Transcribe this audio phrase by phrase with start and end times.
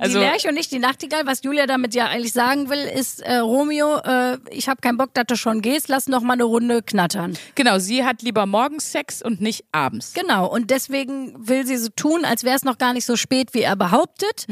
[0.00, 1.26] Also- die Lerche und nicht die Nachtigall.
[1.26, 5.14] Was Julia damit ja eigentlich sagen will, ist, äh, Romeo, äh, ich habe keinen Bock,
[5.14, 7.36] dass du schon gehst, lass noch mal eine Runde knattern.
[7.54, 10.12] Genau, sie hat lieber morgens Sex und nicht abends.
[10.14, 13.54] Genau, und deswegen will sie so tun, als wäre es noch gar nicht so spät,
[13.54, 14.46] wie er behauptet,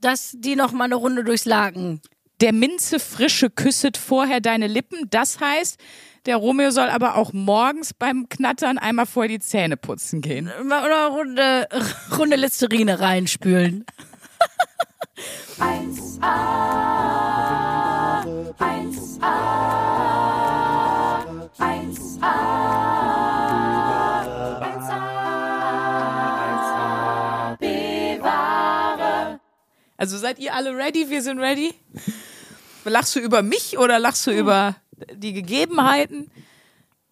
[0.00, 2.00] dass die noch mal eine Runde durchs Lagen.
[2.40, 5.06] Der Minze frische küsset vorher deine Lippen.
[5.10, 5.78] Das heißt,
[6.26, 10.48] der Romeo soll aber auch morgens beim Knattern einmal vorher die Zähne putzen gehen.
[10.48, 11.68] Eine Runde,
[12.18, 13.84] Runde Listerine reinspülen.
[30.00, 31.10] Also seid ihr alle ready?
[31.10, 31.74] Wir sind ready.
[32.84, 34.76] Lachst du über mich oder lachst du über
[35.12, 36.30] die Gegebenheiten?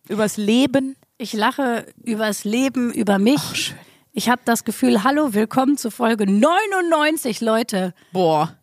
[0.08, 0.97] Übers Leben?
[1.19, 3.74] Ich lache übers Leben, über mich.
[4.18, 7.95] Ich habe das Gefühl, hallo, willkommen zu Folge 99, Leute.
[8.10, 8.58] Boah.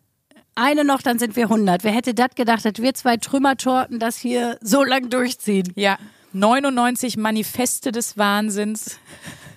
[0.54, 1.82] Eine noch, dann sind wir 100.
[1.82, 5.72] Wer hätte das gedacht, dass wir zwei Trümmertorten das hier so lang durchziehen?
[5.74, 5.96] Ja,
[6.34, 8.98] 99 Manifeste des Wahnsinns.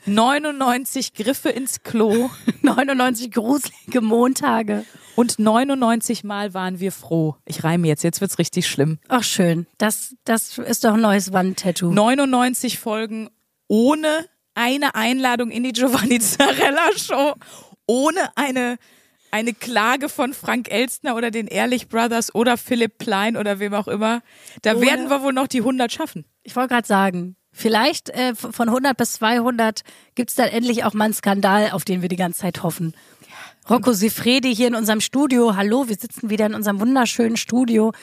[0.05, 2.29] 99 Griffe ins Klo
[2.61, 4.85] 99 gruselige Montage.
[5.17, 7.35] und 99 Mal waren wir froh.
[7.43, 8.99] Ich reime jetzt, jetzt wird's richtig schlimm.
[9.09, 11.91] Ach schön, das, das ist doch ein neues Wandtattoo.
[11.91, 13.29] 99 Folgen
[13.67, 17.33] ohne eine Einladung in die Giovanni Zarella Show,
[17.87, 18.77] ohne eine,
[19.31, 23.87] eine Klage von Frank Elstner oder den Ehrlich Brothers oder Philipp Plein oder wem auch
[23.87, 24.21] immer.
[24.61, 26.25] Da Ohne- werden wir wohl noch die 100 schaffen.
[26.43, 29.81] Ich wollte gerade sagen, vielleicht äh, von 100 bis 200
[30.15, 32.93] gibt's dann endlich auch mal einen Skandal, auf den wir die ganze Zeit hoffen.
[33.69, 35.55] Rocco Sifredi hier in unserem Studio.
[35.55, 37.93] Hallo, wir sitzen wieder in unserem wunderschönen Studio,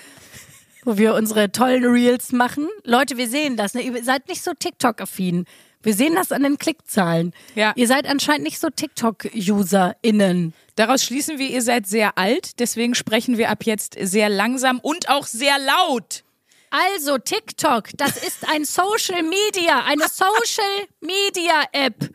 [0.84, 2.68] wo wir unsere tollen Reels machen.
[2.84, 3.74] Leute, wir sehen das.
[3.74, 3.82] Ne?
[3.82, 5.44] Ihr seid nicht so TikTok-affin.
[5.82, 7.32] Wir sehen das an den Klickzahlen.
[7.54, 7.72] Ja.
[7.76, 10.54] Ihr seid anscheinend nicht so TikTok-UserInnen.
[10.74, 15.08] Daraus schließen wir, ihr seid sehr alt, deswegen sprechen wir ab jetzt sehr langsam und
[15.08, 16.24] auch sehr laut.
[16.70, 22.10] Also TikTok, das ist ein Social Media, eine Social Media App.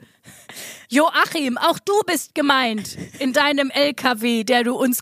[0.89, 5.01] Joachim, auch du bist gemeint in deinem LKW, der du uns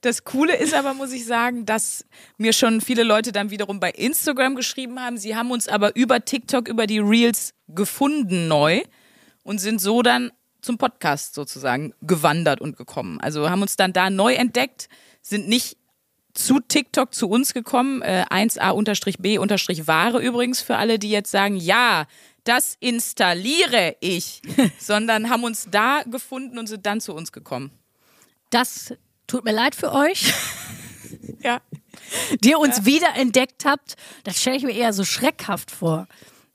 [0.00, 2.04] Das Coole ist aber, muss ich sagen, dass
[2.36, 5.18] mir schon viele Leute dann wiederum bei Instagram geschrieben haben.
[5.18, 8.82] Sie haben uns aber über TikTok, über die Reels gefunden neu
[9.42, 13.20] und sind so dann zum Podcast sozusagen gewandert und gekommen.
[13.20, 14.88] Also haben uns dann da neu entdeckt,
[15.22, 15.76] sind nicht
[16.34, 22.06] zu TikTok zu uns gekommen, äh, 1a-b-ware übrigens für alle, die jetzt sagen, ja,
[22.44, 24.42] das installiere ich,
[24.78, 27.70] sondern haben uns da gefunden und sind dann zu uns gekommen.
[28.50, 28.92] Das
[29.26, 30.32] tut mir leid für euch,
[31.42, 31.60] Ja.
[32.42, 33.96] die ihr uns wiederentdeckt habt.
[34.24, 36.06] Das stelle ich mir eher so schreckhaft vor.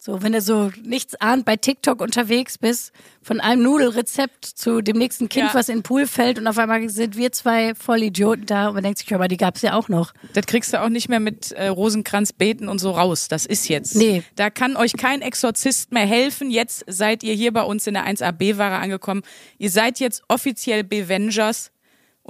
[0.04, 4.98] So, wenn du so nichts ahnt bei TikTok unterwegs bist, von einem Nudelrezept zu dem
[4.98, 5.54] nächsten Kind, Ja.
[5.54, 8.82] was in den Pool fällt und auf einmal sind wir zwei Vollidioten da und man
[8.84, 10.12] denkt sich, hör mal, die gab's ja auch noch.
[10.34, 13.28] Das kriegst du auch nicht mehr mit äh, Rosenkranz beten und so raus.
[13.28, 13.96] Das ist jetzt.
[13.96, 14.24] Nee.
[14.36, 16.50] Da kann euch kein Exorzist mehr helfen.
[16.50, 19.22] Jetzt seid ihr hier bei uns in der 1AB-Ware angekommen.
[19.59, 21.70] Ihr seid jetzt offiziell Bevengers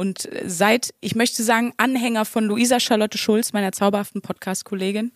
[0.01, 5.11] und äh, seid, ich möchte sagen, Anhänger von Luisa Charlotte Schulz, meiner zauberhaften Podcast-Kollegin.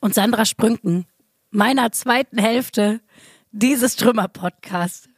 [0.00, 1.04] und Sandra Sprünken,
[1.50, 3.00] meiner zweiten Hälfte
[3.52, 5.10] dieses Trümmer-Podcast,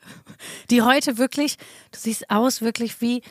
[0.70, 1.58] die heute wirklich,
[1.92, 3.22] du siehst aus wirklich wie,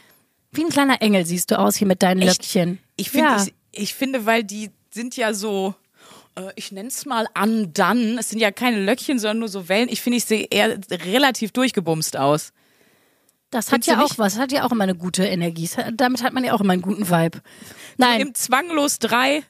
[0.51, 2.43] wie ein kleiner Engel siehst du aus hier mit deinen Echt?
[2.43, 2.79] Löckchen.
[2.95, 3.43] Ich finde, ja.
[3.43, 5.75] ich, ich finde, weil die sind ja so,
[6.35, 8.17] äh, ich nenne es mal undone.
[8.19, 9.89] Es sind ja keine Löckchen, sondern nur so Wellen.
[9.89, 12.53] Ich finde, ich sehe eher relativ durchgebumst aus.
[13.49, 15.69] Das hat findest ja auch was, hat ja auch immer eine gute Energie.
[15.93, 17.41] Damit hat man ja auch immer einen guten Vibe.
[17.97, 19.43] Nein, Im Zwanglos 3 Im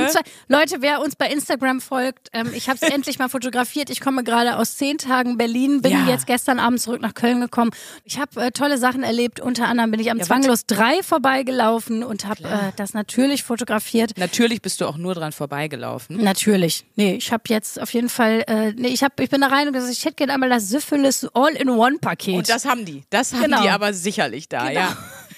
[0.00, 0.10] ne?
[0.48, 3.90] Leute, wer uns bei Instagram folgt, ähm, ich habe es endlich mal fotografiert.
[3.90, 6.06] Ich komme gerade aus zehn Tagen Berlin, bin Ja.
[6.08, 7.70] jetzt gestern Abend zurück nach Köln gekommen.
[8.04, 9.40] Ich habe äh, tolle Sachen erlebt.
[9.40, 14.12] Unter anderem bin ich am Ja, Zwanglos 3 vorbeigelaufen und habe äh, das natürlich fotografiert.
[14.18, 16.22] Natürlich bist du auch nur dran vorbeigelaufen.
[16.22, 16.84] Natürlich.
[16.96, 19.66] Nee, ich habe jetzt auf jeden Fall, äh, nee, ich, hab, ich bin da rein
[19.68, 22.36] und gesagt, ich hätte gerne einmal das Syphilis All-in-One-Paket.
[22.36, 23.02] Und das haben die.
[23.10, 23.62] Das haben Genau.
[23.62, 24.80] die aber sicherlich da, Genau.
[24.80, 24.96] ja.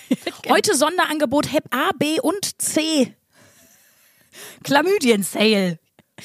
[0.49, 3.12] Heute Sonderangebot Hep A, B und C.
[4.66, 5.78] Chlamydien-Sale.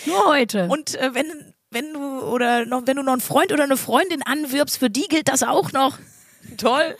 [0.06, 0.68] Nur heute.
[0.68, 4.24] Und äh, wenn, wenn du oder noch, wenn du noch einen Freund oder eine Freundin
[4.24, 5.98] anwirbst, für die gilt das auch noch.
[6.58, 6.96] Toll.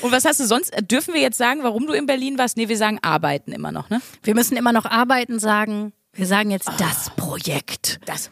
[0.00, 0.72] Und was hast du sonst?
[0.72, 2.56] äh, Dürfen wir jetzt sagen, warum du in Berlin warst?
[2.56, 4.00] Nee, wir sagen arbeiten immer noch, ne?
[4.22, 5.92] wir müssen immer noch arbeiten sagen.
[6.14, 8.00] Wir sagen jetzt das Projekt.
[8.04, 8.30] Das,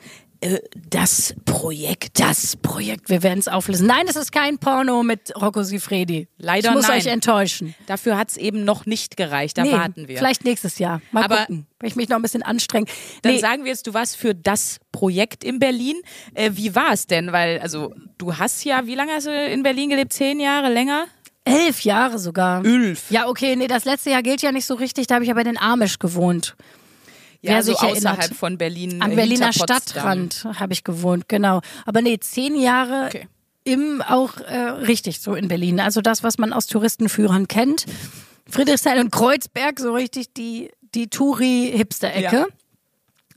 [0.89, 2.19] das Projekt.
[2.19, 3.87] Das Projekt, wir werden es auflösen.
[3.87, 6.29] Nein, es ist kein Porno mit Rocco Sifredi.
[6.39, 6.99] Leider ich muss nein.
[6.99, 7.75] euch enttäuschen.
[7.87, 9.59] Dafür hat's eben noch nicht gereicht.
[9.59, 10.17] Da Nee, warten wir.
[10.17, 11.03] Vielleicht nächstes Jahr.
[11.13, 11.67] Mal Aber- gucken.
[11.79, 12.87] Wenn ich mich noch ein bisschen anstrenge.
[13.23, 15.97] Dann Nee, sagen wir jetzt, du warst für das Projekt in Berlin.
[16.35, 17.33] Äh, wie war es denn?
[17.33, 20.13] Weil, also, du hast ja, wie lange hast du in Berlin gelebt?
[20.13, 21.07] Zehn Jahre länger?
[21.45, 22.65] Elf Jahre sogar.
[22.65, 23.11] Elf.
[23.11, 25.41] Ja, okay, nee, das letzte Jahr gilt ja nicht so richtig, da habe ich aber
[25.41, 26.55] in den Amish gewohnt.
[27.43, 28.19] Ja, Wer so sich erinnert.
[28.19, 29.01] außerhalb von Berlin.
[29.03, 29.53] Am Berliner.
[29.53, 31.61] Stadtrand habe ich gewohnt, genau.
[31.87, 33.29] Aber nee, zehn Jahre Okay.
[33.65, 35.81] im auch äh, richtig so in Berlin.
[35.81, 37.87] Also das, was man aus Touristenführern kennt.
[38.49, 42.37] Friedrichshain und Kreuzberg, so richtig die, die Touri-Hipster-Ecke.
[42.37, 42.47] Ja.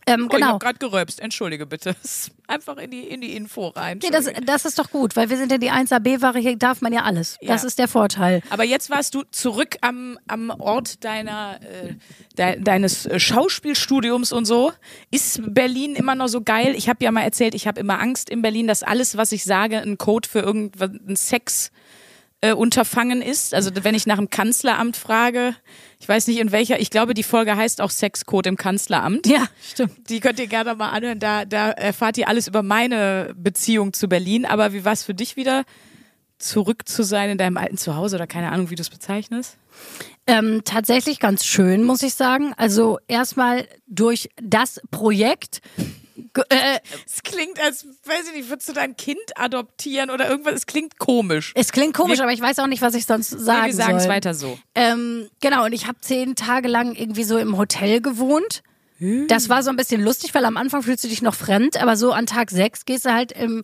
[0.05, 0.47] Ähm, Oh, ich genau.
[0.47, 1.95] habe gerade geröpst, entschuldige bitte.
[2.47, 3.99] Einfach in die, in die Info rein.
[4.03, 6.91] Nee, das, das ist doch gut, weil wir sind ja die 1AB-Ware, hier darf man
[6.91, 7.37] ja alles.
[7.41, 7.67] Das Ja.
[7.67, 8.41] ist der Vorteil.
[8.49, 11.93] Aber jetzt warst du zurück am, am Ort deiner, äh,
[12.37, 14.73] de, deines äh, Schauspielstudiums und so.
[15.09, 16.73] Ist Berlin immer noch so geil?
[16.75, 19.43] Ich habe ja mal erzählt, ich habe immer Angst in Berlin, dass alles, was ich
[19.45, 21.71] sage, ein Code für irgendein Sex
[22.43, 23.53] äh, Unterfangen ist.
[23.53, 25.55] Also wenn ich nach dem Kanzleramt frage,
[25.99, 29.25] ich weiß nicht in welcher, ich glaube, die Folge heißt auch Sexcode im Kanzleramt.
[29.27, 30.09] Ja, stimmt.
[30.09, 31.19] Die könnt ihr gerne mal anhören.
[31.19, 34.45] Da, da erfahrt ihr alles über meine Beziehung zu Berlin.
[34.45, 35.63] Aber wie war es für dich wieder,
[36.37, 39.57] zurück zu sein in deinem alten Zuhause oder keine Ahnung, wie du es bezeichnest?
[40.27, 42.53] Ähm, tatsächlich ganz schön, muss ich sagen.
[42.57, 45.61] Also erstmal durch das Projekt.
[46.49, 50.53] Äh, Es klingt, als, weiß ich nicht, würdest du dein Kind adoptieren oder irgendwas?
[50.55, 51.51] Es klingt komisch.
[51.55, 53.73] es klingt komisch, Wir- aber ich weiß auch nicht, was ich sonst sagen Nee, wir
[53.75, 54.11] sagen es soll.
[54.11, 54.57] weiter so.
[54.75, 58.63] Ähm, genau, und ich habe zehn Tage lang irgendwie so im Hotel gewohnt.
[59.27, 61.97] Das war so ein bisschen lustig, weil am Anfang fühlst du dich noch fremd, aber
[61.97, 63.63] so an Tag sechs gehst du halt im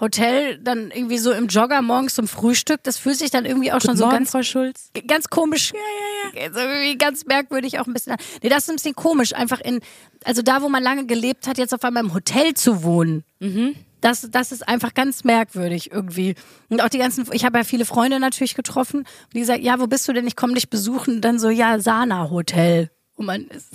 [0.00, 2.82] Hotel dann irgendwie so im Jogger morgens zum Frühstück.
[2.82, 4.90] Das fühlt sich dann irgendwie auch schon so ganz Frau Schulz.
[5.06, 5.72] ganz komisch.
[5.72, 6.52] Ja, ja, ja.
[6.52, 8.16] So irgendwie ganz merkwürdig auch ein bisschen.
[8.42, 9.80] Nee, das ist ein bisschen komisch, einfach in,
[10.24, 13.24] also da, wo man lange gelebt hat, jetzt auf einmal im Hotel zu wohnen.
[14.00, 16.34] Das, das ist einfach ganz merkwürdig irgendwie.
[16.70, 19.04] Und auch die ganzen, ich habe ja viele Freunde natürlich getroffen,
[19.34, 20.26] die sagen, ja, wo bist du denn?
[20.26, 21.16] Ich komme dich besuchen.
[21.16, 22.90] Und dann so, ja, Sana Hotel.
[23.20, 23.68] Und man ist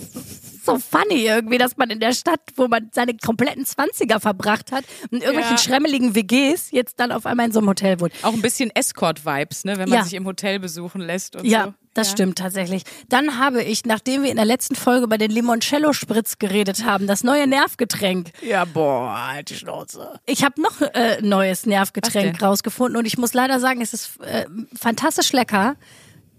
[0.66, 4.84] so funny irgendwie, dass man in der Stadt, wo man seine kompletten Zwanziger verbracht hat,
[5.12, 5.58] in irgendwelchen Ja.
[5.62, 8.12] schremmeligen WGs, jetzt dann auf einmal in so einem Hotel wohnt.
[8.22, 10.02] Auch ein bisschen Escort-Vibes, ne, wenn man Ja.
[10.04, 11.74] sich im Hotel besuchen lässt und Ja, so.
[11.94, 12.82] das stimmt tatsächlich.
[13.08, 17.22] Dann habe ich, nachdem wir in der letzten Folge über den Limoncello-Spritz geredet haben, das
[17.22, 18.32] neue Nervgetränk.
[18.42, 20.18] Ja, boah, halt die Schnauze.
[20.26, 24.20] Ich habe noch äh, ein neues Nervgetränk rausgefunden und ich muss leider sagen, es ist
[24.22, 24.46] äh,
[24.76, 25.76] fantastisch lecker.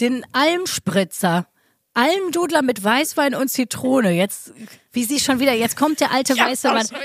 [0.02, 1.48] Den Almspritzer.
[1.98, 4.12] Almdudler mit Weißwein und Zitrone.
[4.12, 4.54] Jetzt,
[4.94, 6.88] wie sie schon wieder, jetzt kommt der alte weiße Mann.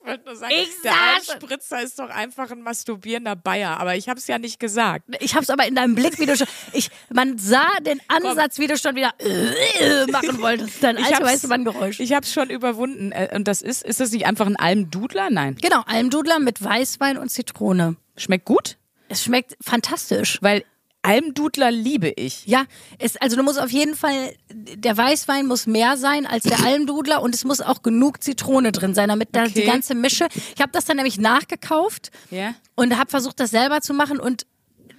[0.00, 1.28] Ich wollte nur sagen, Ich der sag's.
[1.28, 5.04] Almspritzer ist doch einfach ein masturbierender Bayer, aber ich habe es ja nicht gesagt.
[5.20, 8.66] Ich hab's aber in deinem Blick, wie du schon, ich, man sah den Ansatz, wie
[8.68, 10.82] du schon wieder äh, machen wolltest.
[10.82, 12.00] Dein Ich alte hab's- weiße Mann Geräusch.
[12.00, 13.12] Ich habe es schon überwunden.
[13.12, 15.28] Äh, Und das ist, ist das nicht einfach ein Almdudler?
[15.28, 15.56] Nein.
[15.60, 17.96] Genau, Almdudler mit Weißwein und Zitrone.
[18.16, 18.78] Schmeckt gut?
[19.10, 20.38] Es schmeckt fantastisch.
[20.40, 20.64] Weil
[21.02, 22.46] Almdudler liebe ich.
[22.46, 22.64] Ja,
[22.98, 27.22] es, also du musst auf jeden Fall, der Weißwein muss mehr sein als der Almdudler
[27.22, 29.66] und es muss auch genug Zitrone drin sein, damit da die Okay.
[29.66, 30.26] ganze Mische.
[30.54, 32.54] Ich habe das dann nämlich nachgekauft Ja.
[32.74, 34.44] und habe versucht, das selber zu machen und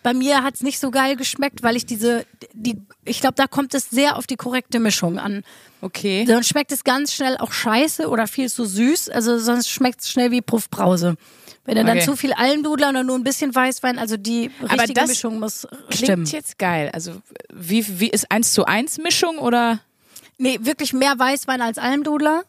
[0.03, 3.73] bei mir hat's nicht so geil geschmeckt, weil ich diese, die, ich glaube, da kommt
[3.73, 5.43] es sehr auf die korrekte Mischung an.
[5.81, 6.25] Okay.
[6.27, 9.09] Sonst schmeckt es ganz schnell auch scheiße oder viel zu süß.
[9.09, 11.15] Also sonst schmeckt es schnell wie Puffbrause.
[11.65, 12.05] Wenn du dann Okay.
[12.05, 16.25] zu viel Almdudler oder nur ein bisschen Weißwein, also die richtige Mischung muss Klingt stimmen.
[16.25, 16.89] jetzt geil.
[16.93, 17.13] Also
[17.53, 19.79] wie, wie ist 1 zu 1 Mischung oder?
[20.37, 22.43] Nee, wirklich mehr Weißwein als Almdudler.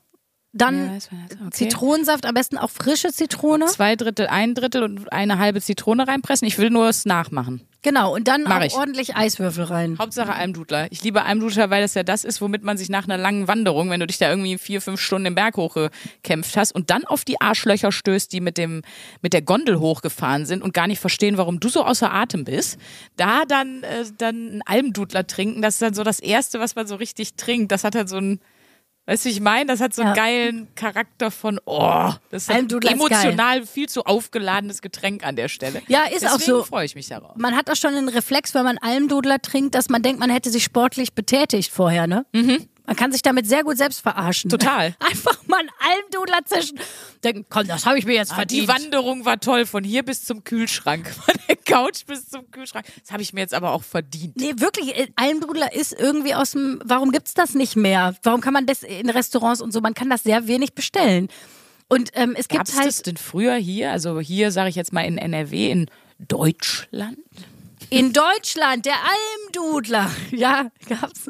[0.53, 1.51] Dann Ja, okay.
[1.53, 3.67] Zitronensaft, am besten auch frische Zitrone.
[3.67, 6.47] Zwei Drittel, ein Drittel und eine halbe Zitrone reinpressen.
[6.49, 7.61] Ich will nur es nachmachen.
[7.83, 8.75] Genau, und dann Mach auch ich.
[8.75, 9.97] ordentlich Eiswürfel rein.
[9.99, 10.89] Hauptsache Almdudler.
[10.91, 13.89] Ich liebe Almdudler, weil das ja das ist, womit man sich nach einer langen Wanderung,
[13.89, 17.25] wenn du dich da irgendwie vier, fünf Stunden den Berg hochgekämpft hast und dann auf
[17.25, 18.83] die Arschlöcher stößt, die mit dem,
[19.23, 22.77] mit der Gondel hochgefahren sind und gar nicht verstehen, warum du so außer Atem bist,
[23.17, 26.87] da dann, äh, dann einen Almdudler trinken, das ist dann so das Erste, was man
[26.87, 27.73] so richtig trinkt.
[27.73, 28.41] Das hat halt so ein,
[29.11, 29.67] weißt du, wie ich meine?
[29.67, 30.23] Das hat so einen Ja.
[30.23, 35.83] geilen Charakter von, oh, das ist ein emotional viel zu aufgeladenes Getränk an der Stelle.
[35.89, 36.63] Ja, ist auch Deswegen so.
[36.65, 37.35] freue ich mich darauf.
[37.37, 40.51] Man hat auch schon einen Reflex, wenn man Almdudler trinkt, dass man denkt, man hätte
[40.51, 42.25] sich sportlich betätigt vorher, ne?
[42.87, 44.51] Man kann sich damit sehr gut selbst verarschen.
[44.51, 44.95] Total.
[45.01, 46.79] Einfach mal einen Almdudler zischen.
[47.23, 48.93] Denken, komm, das habe ich mir jetzt Ah, die verdient.
[48.93, 52.87] Wanderung war toll, von hier bis zum Kühlschrank, von der Couch bis zum Kühlschrank.
[53.03, 54.37] Das habe ich mir jetzt aber auch verdient.
[54.37, 58.17] Nee, wirklich, äh, Almdudler ist irgendwie aus dem, warum gibt's das nicht mehr?
[58.23, 61.29] Warum kann man das in Restaurants und so, man kann das sehr wenig bestellen.
[61.89, 64.77] Und ähm, es Gab gibt es halt das denn früher hier, also hier sage ich
[64.77, 67.19] jetzt mal in NRW, in Deutschland?
[67.91, 70.11] In Deutschland der Almdudler.
[70.31, 71.27] Ja, gab's.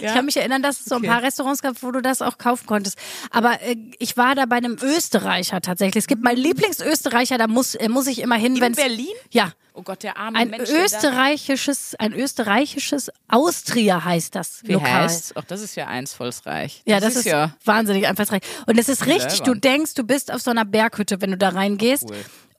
[0.00, 0.08] Ja?
[0.08, 1.08] Ich kann mich erinnern, dass es so ein Okay.
[1.08, 2.96] paar Restaurants gab, wo du das auch kaufen konntest.
[3.30, 6.02] Aber äh, ich war da bei einem Österreicher tatsächlich.
[6.04, 9.08] Es gibt meinen Lieblingsösterreicher, da muss, äh, muss ich immer hin, In wenn Berlin?
[9.30, 9.52] Ja.
[9.76, 10.70] Oh Gott, der arme Ein Mensch.
[10.70, 15.02] österreichisches, ein österreichisches Austria heißt das Wie Lokal.
[15.02, 15.32] heißt?
[15.34, 16.82] Ach, das ist ja einsvolksreich.
[16.86, 17.50] Ja, das, ist, ja.
[17.64, 18.42] wahnsinnig einfallsreich.
[18.66, 21.48] Und es ist richtig, du denkst, du bist auf so einer Berghütte, wenn du da
[21.48, 22.04] reingehst.
[22.08, 22.16] Cool.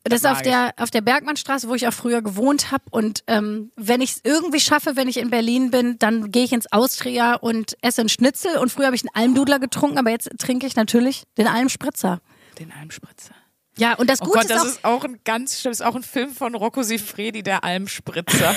[0.07, 2.83] Das ist auf der, auf der Bergmannstraße, wo ich auch früher gewohnt habe.
[2.91, 6.53] Und ähm, wenn ich es irgendwie schaffe, wenn ich in Berlin bin, dann gehe ich
[6.53, 8.57] ins Austria und esse einen Schnitzel.
[8.57, 12.21] Und früher habe ich einen Almdudler getrunken, aber jetzt trinke ich natürlich den Almspritzer.
[12.59, 13.33] Den Almspritzer.
[13.77, 15.83] Ja, und das Oh Gute Gott, das ist auch, ist auch ein ganz schlimm, ist
[15.83, 18.55] auch ein Film von Rocco Sifredi, der Almspritzer.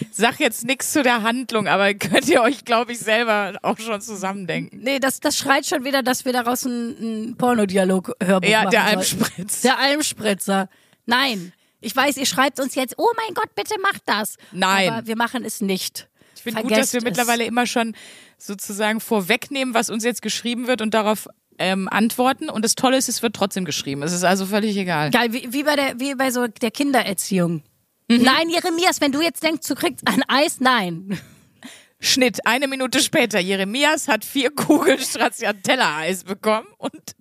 [0.00, 3.78] Ich sag jetzt nichts zu der Handlung, aber könnt ihr euch, glaube ich, selber auch
[3.78, 4.80] schon zusammendenken.
[4.82, 8.84] nee, das, das schreit schon wieder, dass wir daraus ein, ein Pornodialog-Hörbuch Ja, machen der.
[8.84, 9.68] Almspritzer.
[9.68, 10.68] Der Almspritzer.
[11.06, 11.52] Nein.
[11.80, 14.36] Ich weiß, ihr schreibt uns jetzt, oh mein Gott, bitte macht das.
[14.52, 14.90] Nein.
[14.90, 16.08] Aber wir machen es nicht.
[16.36, 17.04] Ich finde gut, dass wir es.
[17.04, 17.94] mittlerweile immer schon
[18.36, 21.28] sozusagen vorwegnehmen, was uns jetzt geschrieben wird und darauf
[21.60, 22.48] ähm, antworten.
[22.48, 24.02] Und das Tolle ist, es wird trotzdem geschrieben.
[24.02, 25.10] Es ist also völlig egal.
[25.10, 27.62] Geil, wie, wie bei der, wie bei so der Kindererziehung.
[28.08, 28.22] Mhm.
[28.22, 31.20] Nein, Jeremias, wenn du jetzt denkst, du kriegst ein Eis, nein.
[32.00, 33.38] Schnitt, eine Minute später.
[33.38, 37.14] Jeremias hat vier Kugeln Stracciatella-Eis bekommen und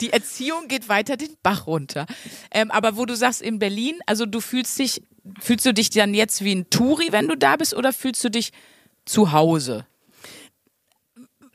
[0.00, 2.06] die Erziehung geht weiter den Bach runter.
[2.52, 5.02] Ähm, aber wo du sagst, in Berlin, also du fühlst dich,
[5.40, 8.30] fühlst du dich dann jetzt wie ein Touri, wenn du da bist, oder fühlst du
[8.30, 8.52] dich
[9.04, 9.84] zu Hause?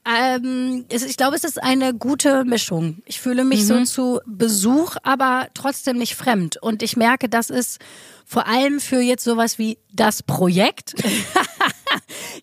[0.09, 3.01] Ähm, es, ich glaube, es ist eine gute Mischung.
[3.05, 3.65] Ich fühle mich Mhm.
[3.65, 6.57] so zu Besuch, aber trotzdem nicht fremd.
[6.57, 7.79] Und ich merke, das ist
[8.25, 10.93] vor allem für jetzt sowas wie das Projekt.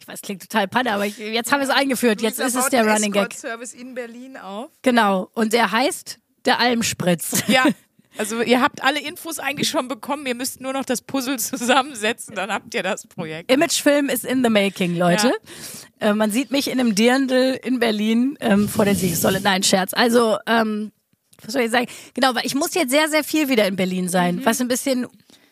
[0.01, 2.21] ich weiß, klingt total panne, aber ich, jetzt haben wir es eingeführt.
[2.21, 3.33] Jetzt ist es der Running Gag.
[3.33, 4.71] Service in Berlin auf.
[4.83, 5.31] Genau.
[5.35, 7.43] Und der heißt der Almspritz.
[7.49, 7.65] Ja.
[8.17, 12.35] Also ihr habt alle Infos eigentlich schon bekommen, ihr müsst nur noch das Puzzle zusammensetzen,
[12.35, 13.51] dann habt ihr das Projekt.
[13.51, 15.33] Imagefilm ist in the making, Leute.
[16.01, 19.41] Äh, man sieht mich in einem Dirndl in Berlin ähm, vor der Siegessäule.
[19.41, 19.93] Nein, Scherz.
[19.95, 20.93] Also, ähm,
[21.43, 21.87] was soll ich sagen?
[22.15, 24.45] Genau, weil ich muss jetzt sehr, sehr viel wieder in Berlin sein, Mhm.
[24.47, 25.07] was ein bisschen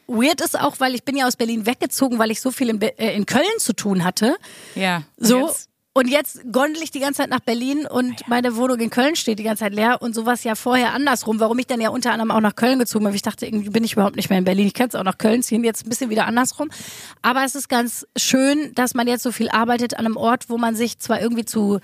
[0.07, 2.79] weird ist auch, weil ich bin ja aus Berlin weggezogen, weil ich so viel in,
[2.79, 4.37] Be äh, in Köln zu tun hatte.
[4.75, 5.03] Ja.
[5.17, 5.47] So.
[5.47, 9.15] Jetzt- Und jetzt gondel ich die ganze Zeit nach Berlin und meine Wohnung in Köln
[9.15, 12.13] steht die ganze Zeit leer und sowas ja vorher andersrum, warum ich dann ja unter
[12.13, 13.11] anderem auch nach Köln gezogen bin.
[13.11, 14.67] weil Ich dachte, irgendwie bin ich überhaupt nicht mehr in Berlin.
[14.67, 16.71] Ich kann es auch nach Köln ziehen, jetzt ein bisschen wieder andersrum.
[17.21, 20.57] Aber es ist ganz schön, dass man jetzt so viel arbeitet an einem Ort, wo
[20.57, 21.81] man sich zwar irgendwie zu.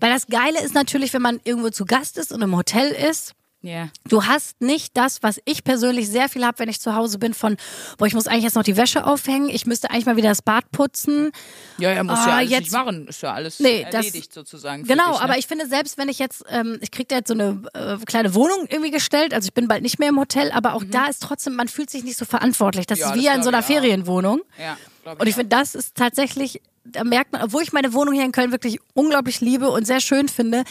[0.00, 3.34] Weil das Geile ist natürlich, wenn man irgendwo zu Gast ist und im Hotel ist,
[3.60, 3.88] Ja.
[4.08, 7.34] Du hast nicht das, was ich persönlich sehr viel habe, wenn ich zu Hause bin,
[7.34, 7.56] von,
[7.98, 10.42] boah, ich muss eigentlich jetzt noch die Wäsche aufhängen, ich müsste eigentlich mal wieder das
[10.42, 11.32] Bad putzen.
[11.78, 13.08] Ja, er muss Ah, ja alles jetzt- nicht machen.
[13.08, 14.84] Ist ja alles Nee, das- erledigt sozusagen.
[14.84, 15.24] für Genau, dich, ne?
[15.24, 17.96] aber ich finde, selbst wenn ich jetzt, ähm, ich krieg da jetzt so eine äh,
[18.06, 21.06] kleine Wohnung irgendwie gestellt, also ich bin bald nicht mehr im Hotel, aber auch da
[21.06, 22.86] ist trotzdem, man fühlt sich nicht so verantwortlich.
[22.86, 23.02] Das Mhm.
[23.02, 23.62] Ja, ist das wie in so einer.
[23.64, 24.40] Ferienwohnung.
[24.56, 24.76] Ja,
[25.18, 28.30] Und ich finde, das ist tatsächlich, da merkt man, obwohl ich meine Wohnung hier in
[28.32, 30.62] Köln wirklich unglaublich liebe und sehr schön finde,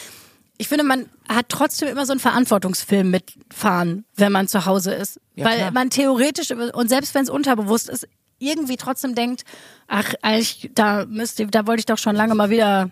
[0.58, 5.20] ich finde, man hat trotzdem immer so einen Verantwortungsfilm mitfahren, wenn man zu Hause ist.
[5.36, 5.70] Ja, Weil klar.
[5.72, 8.06] man theoretisch, und selbst wenn es unterbewusst ist,
[8.40, 9.44] irgendwie trotzdem denkt,
[9.86, 12.90] ach, eigentlich, da müsste, da wollte ich doch schon lange mal wieder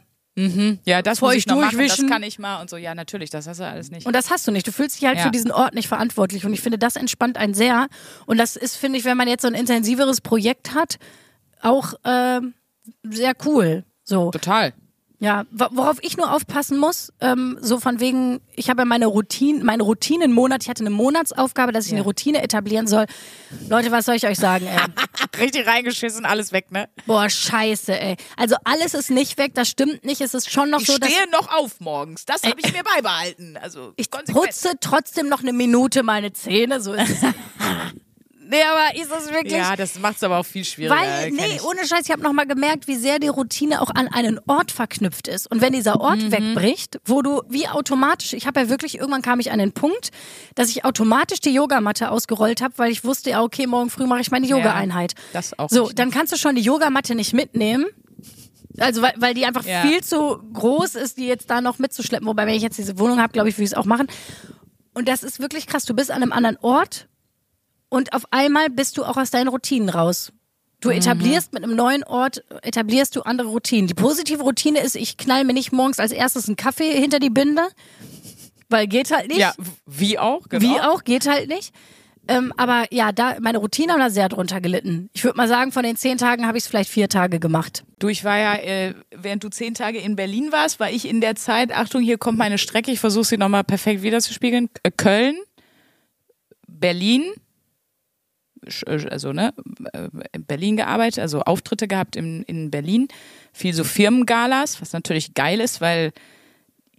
[0.85, 2.08] Ja, das muss euch ich noch machen, das durchwischen.
[2.11, 2.76] kann ich mal und so.
[2.76, 4.06] Ja, natürlich, das hast du alles nicht.
[4.06, 4.66] Und das hast du nicht.
[4.66, 5.25] Du fühlst dich halt Ja.
[5.25, 6.44] für diesen Ort nicht verantwortlich.
[6.44, 7.87] Und ich finde, das entspannt einen sehr.
[8.26, 10.99] Und das ist, finde ich, wenn man jetzt so ein intensiveres Projekt hat,
[11.62, 12.54] auch ähm,
[13.02, 13.85] sehr cool.
[14.04, 14.30] So.
[14.30, 14.73] Total.
[15.18, 19.06] Ja, wo- worauf ich nur aufpassen muss, ähm, so von wegen, ich habe ja meine
[19.06, 23.06] Routine, meine Routinenmonat, ich hatte eine Monatsaufgabe, dass ich eine Routine etablieren soll.
[23.70, 24.76] Leute, was soll ich euch sagen, ey?
[25.40, 26.90] Richtig reingeschissen, alles weg, ne?
[27.06, 28.16] Boah, scheiße, ey.
[28.37, 30.20] Also alles ist nicht weg, das stimmt nicht.
[30.20, 32.26] Es ist schon noch Ich so, dass stehe noch auf morgens.
[32.26, 33.56] Das habe ich mir beibehalten.
[33.56, 34.44] Also ich konsequent.
[34.46, 37.23] putze trotzdem noch eine Minute meine Zähne, so ist es.
[38.49, 40.95] nee, aber ist das wirklich Ja, das macht es aber auch viel schwieriger.
[41.00, 44.41] Weil, nee, ohne Scheiß, ich habe nochmal gemerkt, wie sehr die Routine auch an einen
[44.47, 45.50] Ort verknüpft ist.
[45.50, 46.33] Und wenn dieser Ort Mhm.
[46.33, 50.11] wegbricht, wo du wie automatisch, ich habe ja wirklich, irgendwann kam ich an den Punkt,
[50.55, 54.21] dass ich automatisch die Yogamatte ausgerollt habe, weil ich wusste, ja, okay, morgen früh mache
[54.21, 55.15] ich meine Yoga-Einheit.
[55.33, 55.95] das auch So, nicht, ne?
[55.97, 57.87] dann kannst du schon die Yogamatte nicht mitnehmen.
[58.79, 59.83] Also weil, weil die einfach Ja.
[59.83, 62.26] viel zu groß ist, die jetzt da noch mitzuschleppen.
[62.26, 64.07] Wobei, wenn ich jetzt diese Wohnung habe, glaube ich, würde ich es auch machen.
[64.93, 65.85] Und das ist wirklich krass.
[65.87, 67.09] Du bist an einem anderen Ort
[67.88, 70.33] und auf einmal bist du auch aus deinen Routinen raus.
[70.81, 70.97] Du Mhm.
[70.97, 73.87] etablierst mit einem neuen Ort, etablierst du andere Routinen.
[73.87, 77.31] Die positive Routine ist, ich knall mir nicht morgens als erstes einen Kaffee hinter die
[77.31, 77.66] Binde,
[78.69, 79.38] weil geht halt nicht.
[79.38, 79.55] Ja,
[79.87, 80.62] wie auch, genau.
[80.62, 81.73] Wie auch, geht halt nicht.
[82.28, 85.09] Ähm, aber ja, da meine Routine haben da sehr drunter gelitten.
[85.12, 87.85] Ich würde mal sagen, von den zehn Tagen habe ich es vielleicht vier Tage gemacht.
[88.00, 91.21] Du, ich war ja, äh, während du zehn Tage in Berlin warst, war ich in
[91.21, 94.69] der Zeit, Achtung, hier kommt meine Strecke, ich versuche sie nochmal perfekt wiederzuspiegeln.
[94.97, 95.37] Köln,
[96.66, 97.33] Berlin,
[98.87, 99.52] also ne,
[99.92, 103.08] äh, in Berlin gearbeitet, also Auftritte gehabt in, in Berlin,
[103.52, 106.12] viel so Firmengalas, was natürlich geil ist, weil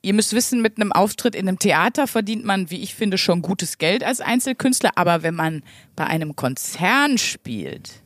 [0.02, 3.42] ihr müsst wissen, mit einem Auftritt in einem Theater verdient man, wie ich finde, schon
[3.42, 5.64] gutes Geld als Einzelkünstler, aber wenn man
[5.96, 8.02] bei einem Konzern spielt,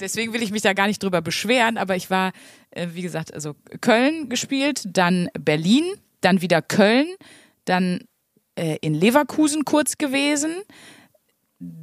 [0.00, 2.32] Deswegen will ich mich da gar nicht drüber beschweren, aber ich war,
[2.70, 5.84] äh, wie gesagt, also Köln gespielt, dann Berlin,
[6.20, 7.06] dann wieder Köln,
[7.64, 8.00] dann
[8.56, 10.56] äh, in Leverkusen kurz gewesen.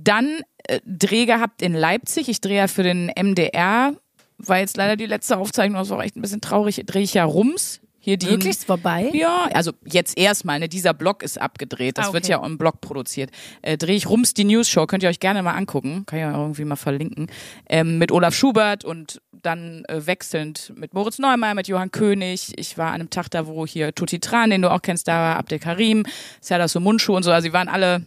[0.04, 2.30] Dann äh, Dreh gehabt in Leipzig.
[2.30, 3.94] Ich drehe ja für den MDR.
[4.38, 6.82] War jetzt leider die letzte Aufzeichnung, das war echt ein bisschen traurig.
[6.86, 7.80] Drehe ich ja Rums.
[8.04, 9.12] Hier die Wirklich ist vorbei?
[9.14, 12.00] Ja, also jetzt erstmal, ne, dieser Blog ist abgedreht.
[12.00, 12.14] Das Ah, okay.
[12.16, 13.30] wird ja im Blog produziert.
[13.62, 16.04] Äh, Drehe ich Rums die News Show, könnt ihr euch gerne mal angucken.
[16.08, 17.28] Kann ich ja irgendwie mal verlinken.
[17.70, 22.54] Ähm, mit Olaf Schubert und dann äh, wechselnd mit Moritz Neumeier, mit Johann König.
[22.58, 25.14] Ich war an einem Tag da, wo hier Tutti Tran, den du auch kennst, da
[25.14, 26.04] war Abdel Karim,
[26.40, 27.32] Serdar Mundschuh und so.
[27.32, 28.04] Also die waren alle,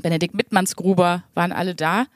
[0.00, 2.06] Benedikt Mittmannsgruber, waren alle da.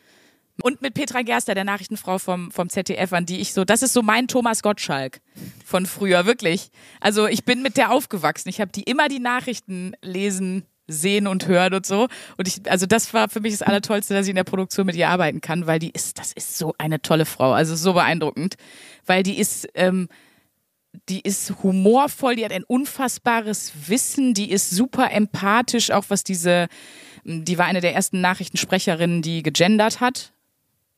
[0.63, 3.93] Und mit Petra Gerster, der Nachrichtenfrau vom, vom ZDF, an die ich so, das ist
[3.93, 5.21] so mein Thomas Gottschalk
[5.65, 6.71] von früher, wirklich.
[7.01, 8.49] Also ich bin mit der aufgewachsen.
[8.49, 12.09] Ich habe die immer die Nachrichten lesen, sehen und hören und so.
[12.39, 14.97] Und ich, also das war für mich das Allertollste, dass ich in der Produktion mit
[14.97, 18.55] ihr arbeiten kann, weil die ist, das ist so eine tolle Frau, also so beeindruckend.
[19.05, 20.09] Weil die ist, ähm,
[21.09, 26.69] die ist humorvoll, die hat ein unfassbares Wissen, die ist super empathisch, auch was diese,
[27.27, 30.33] die war eine der ersten Nachrichtensprecherinnen, die gegendert hat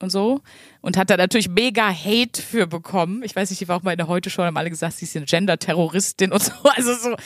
[0.01, 0.43] und so
[0.81, 3.23] und hat da natürlich mega Hate für bekommen.
[3.23, 5.07] Ich weiß nicht, die war auch mal in der Heute Show, haben alle gesagt, sie
[5.07, 6.53] ist eine Gender-Terroristin und so.
[6.77, 7.17] Also so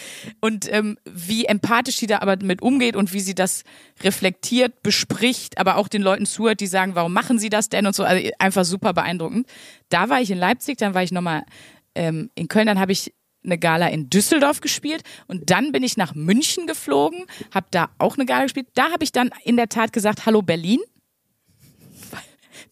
[0.41, 3.65] und ähm, wie empathisch sie da aber mit umgeht und wie sie das
[4.03, 7.97] reflektiert, bespricht, aber auch den Leuten zuhört, die sagen, warum machen sie das denn und
[7.97, 8.05] so.
[8.05, 9.49] Also einfach super beeindruckend.
[9.89, 11.43] Da war ich in Leipzig, dann war ich nochmal
[11.95, 13.13] ähm, in Köln, dann habe ich
[13.45, 18.17] eine Gala in Düsseldorf gespielt und dann bin ich nach München geflogen, habe da auch
[18.17, 18.69] eine Gala gespielt.
[18.75, 20.81] Da habe ich dann in der Tat gesagt, hallo Berlin.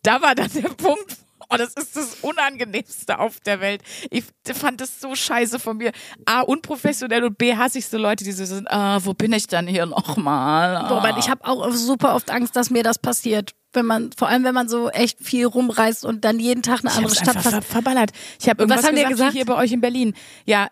[0.02, 1.18] Da war dann der Punkt,
[1.50, 3.82] oh, das ist das Unangenehmste auf der Welt.
[4.10, 5.92] Ich fand das so scheiße von mir.
[6.26, 9.46] A, unprofessionell und B, hasse ich so Leute, die so sind, ah, wo bin ich
[9.46, 10.76] denn hier nochmal?
[10.76, 10.88] Ah.
[10.88, 13.52] Boah, ich habe auch super oft Angst, dass mir das passiert.
[13.72, 16.90] Wenn man, vor allem wenn man so echt viel rumreist und dann jeden Tag eine
[16.90, 18.10] Ich andere Stadt ver verballert.
[18.40, 19.32] Ich habe irgendwas was haben gesagt, gesagt?
[19.34, 20.14] hier bei euch in Berlin.
[20.44, 20.68] Ja,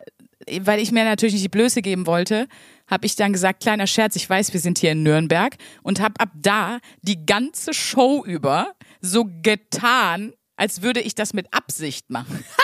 [0.63, 2.49] weil ich mir natürlich nicht die Blöße geben wollte,
[2.87, 6.15] habe ich dann gesagt, kleiner Scherz, ich weiß, wir sind hier in Nürnberg und habe
[6.19, 12.45] ab da die ganze Show über so getan, als würde ich das mit Absicht machen.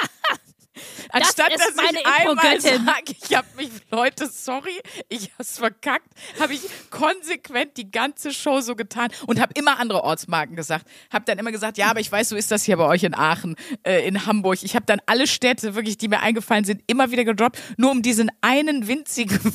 [1.10, 6.08] Anstatt ist dass ich einmal sage, ich habe mich, Leute, sorry, ich hab's verkackt,
[6.40, 10.86] habe ich konsequent die ganze Show so getan und habe immer andere Ortsmarken gesagt.
[11.12, 13.14] Habe dann immer gesagt, ja, aber ich weiß, so ist das hier bei euch in
[13.14, 14.58] Aachen, äh, in Hamburg.
[14.62, 18.02] Ich habe dann alle Städte, wirklich, die mir eingefallen sind, immer wieder gedroppt, nur um
[18.02, 19.52] diesen einen winzigen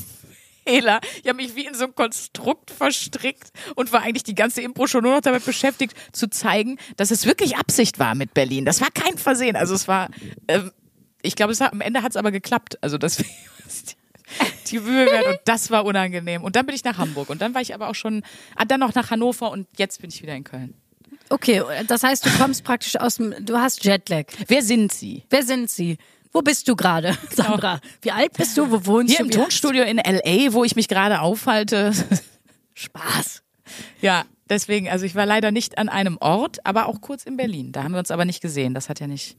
[0.66, 1.00] Fehler.
[1.22, 4.88] Ich habe mich wie in so ein Konstrukt verstrickt und war eigentlich die ganze Impro
[4.88, 8.66] schon nur noch damit beschäftigt, zu zeigen, dass es wirklich Absicht war mit Berlin.
[8.66, 9.56] Das war kein Versehen.
[9.56, 10.10] Also es war,
[10.48, 10.72] ähm,
[11.22, 12.78] ich glaube, es hat, am Ende hat es aber geklappt.
[12.82, 13.24] Also das
[14.68, 16.44] die Mühe wert und das war unangenehm.
[16.44, 18.24] Und dann bin ich nach Hamburg und dann war ich aber auch schon,
[18.56, 20.74] ah, dann noch nach Hannover und jetzt bin ich wieder in Köln.
[21.30, 24.26] Okay, das heißt, du kommst praktisch aus dem, du hast Jetlag.
[24.48, 25.24] Wer sind Sie?
[25.30, 25.98] Wer sind sie?
[26.32, 27.80] Wo bist du gerade, Sandra?
[28.02, 28.70] Wie alt bist du?
[28.70, 29.26] Wo wohnst Hier du?
[29.26, 31.92] im Tonstudio in L.A., wo ich mich gerade aufhalte.
[32.74, 33.42] Spaß.
[34.02, 37.72] Ja, deswegen, also ich war leider nicht an einem Ort, aber auch kurz in Berlin.
[37.72, 38.74] Da haben wir uns aber nicht gesehen.
[38.74, 39.38] Das hat ja nicht.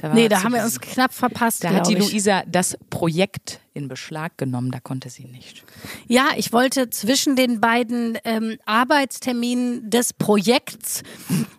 [0.00, 2.12] Da Nee, da haben wir uns knapp verpasst, Da hat die ich.
[2.12, 5.64] Luisa das Projekt in Beschlag genommen, da konnte sie nicht.
[6.06, 11.02] Ja, ich wollte zwischen den beiden ähm, Arbeitsterminen des Projekts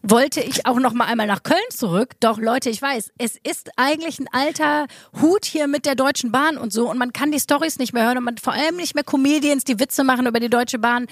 [0.03, 2.13] wollte ich auch noch mal einmal nach Köln zurück.
[2.19, 4.85] Doch Leute, ich weiß, es ist eigentlich ein alter
[5.21, 8.05] Hut hier mit der Deutschen Bahn und so und man kann die Stories nicht mehr
[8.05, 11.07] hören und man vor allem nicht mehr Comedians, die Witze machen über die Deutsche Bahn.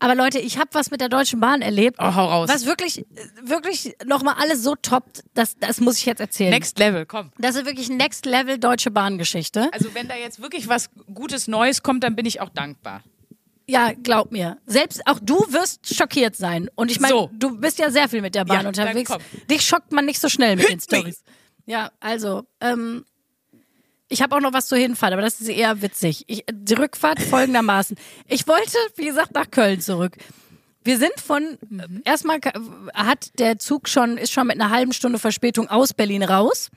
[0.00, 1.96] Aber Leute, ich habe was mit der Deutschen Bahn erlebt.
[2.00, 2.48] Oh, hau raus.
[2.50, 3.04] Was wirklich,
[3.42, 6.50] wirklich nochmal alles so toppt, das, das muss ich jetzt erzählen.
[6.50, 7.30] Next Level, komm.
[7.38, 9.68] Das ist wirklich Next Level Deutsche Bahn-Geschichte.
[9.72, 13.02] Also wenn da jetzt wirklich was Gutes Neues kommt, dann bin ich auch dankbar.
[13.66, 14.58] Ja, glaub mir.
[14.66, 16.68] Selbst auch du wirst schockiert sein.
[16.74, 17.30] Und ich meine, So.
[17.32, 19.10] du bist ja sehr viel mit der Bahn Ja, unterwegs.
[19.10, 19.22] komm.
[19.50, 20.98] Dich schockt man nicht so schnell mit den Hit me.
[20.98, 21.22] Stories.
[21.64, 23.06] Ja, also, ähm,
[24.08, 26.24] ich habe auch noch was zur Hinfahrt, aber das ist eher witzig.
[26.26, 27.96] Ich, die Rückfahrt folgendermaßen.
[28.28, 30.16] Ich wollte, wie gesagt, nach Köln zurück.
[30.84, 32.02] Wir sind von, Mhm.
[32.04, 32.40] erstmal
[32.92, 36.70] hat der Zug schon, ist schon mit einer halben Stunde Verspätung aus Berlin raus.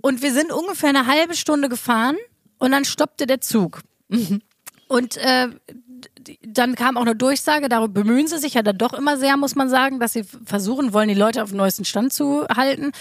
[0.00, 2.16] Und wir sind ungefähr eine halbe Stunde gefahren
[2.58, 3.80] und dann stoppte der Zug.
[4.86, 5.48] Und äh,
[6.42, 9.54] dann kam auch eine Durchsage, darüber bemühen sie sich ja dann doch immer sehr, muss
[9.54, 12.92] man sagen, dass sie versuchen wollen, die Leute auf dem neuesten Stand zu halten.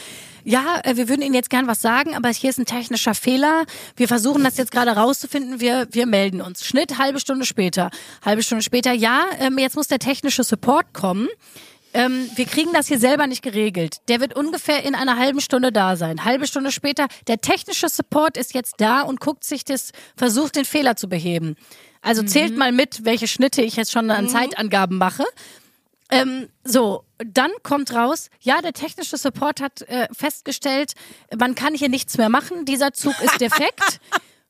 [0.43, 3.65] Ja, äh, wir würden Ihnen jetzt gern was sagen, aber hier ist ein technischer Fehler.
[3.95, 5.60] Wir versuchen das jetzt gerade rauszufinden.
[5.60, 6.65] Wir, wir melden uns.
[6.65, 7.89] Schnitt, halbe Stunde später.
[8.23, 11.27] Halbe Stunde später, ja, ähm, jetzt muss der technische Support kommen.
[11.93, 13.97] Ähm, wir kriegen das hier selber nicht geregelt.
[14.07, 16.25] Der wird ungefähr in einer halben Stunde da sein.
[16.25, 20.65] Halbe Stunde später, der technische Support ist jetzt da und guckt sich das, versucht den
[20.65, 21.55] Fehler zu beheben.
[22.01, 25.25] Also zählt mal mit, welche Schnitte ich jetzt schon an Zeitangaben mache.
[26.10, 30.93] Ähm, so, dann kommt raus, ja, der technische Support hat äh, festgestellt,
[31.38, 33.99] man kann hier nichts mehr machen, dieser Zug ist defekt.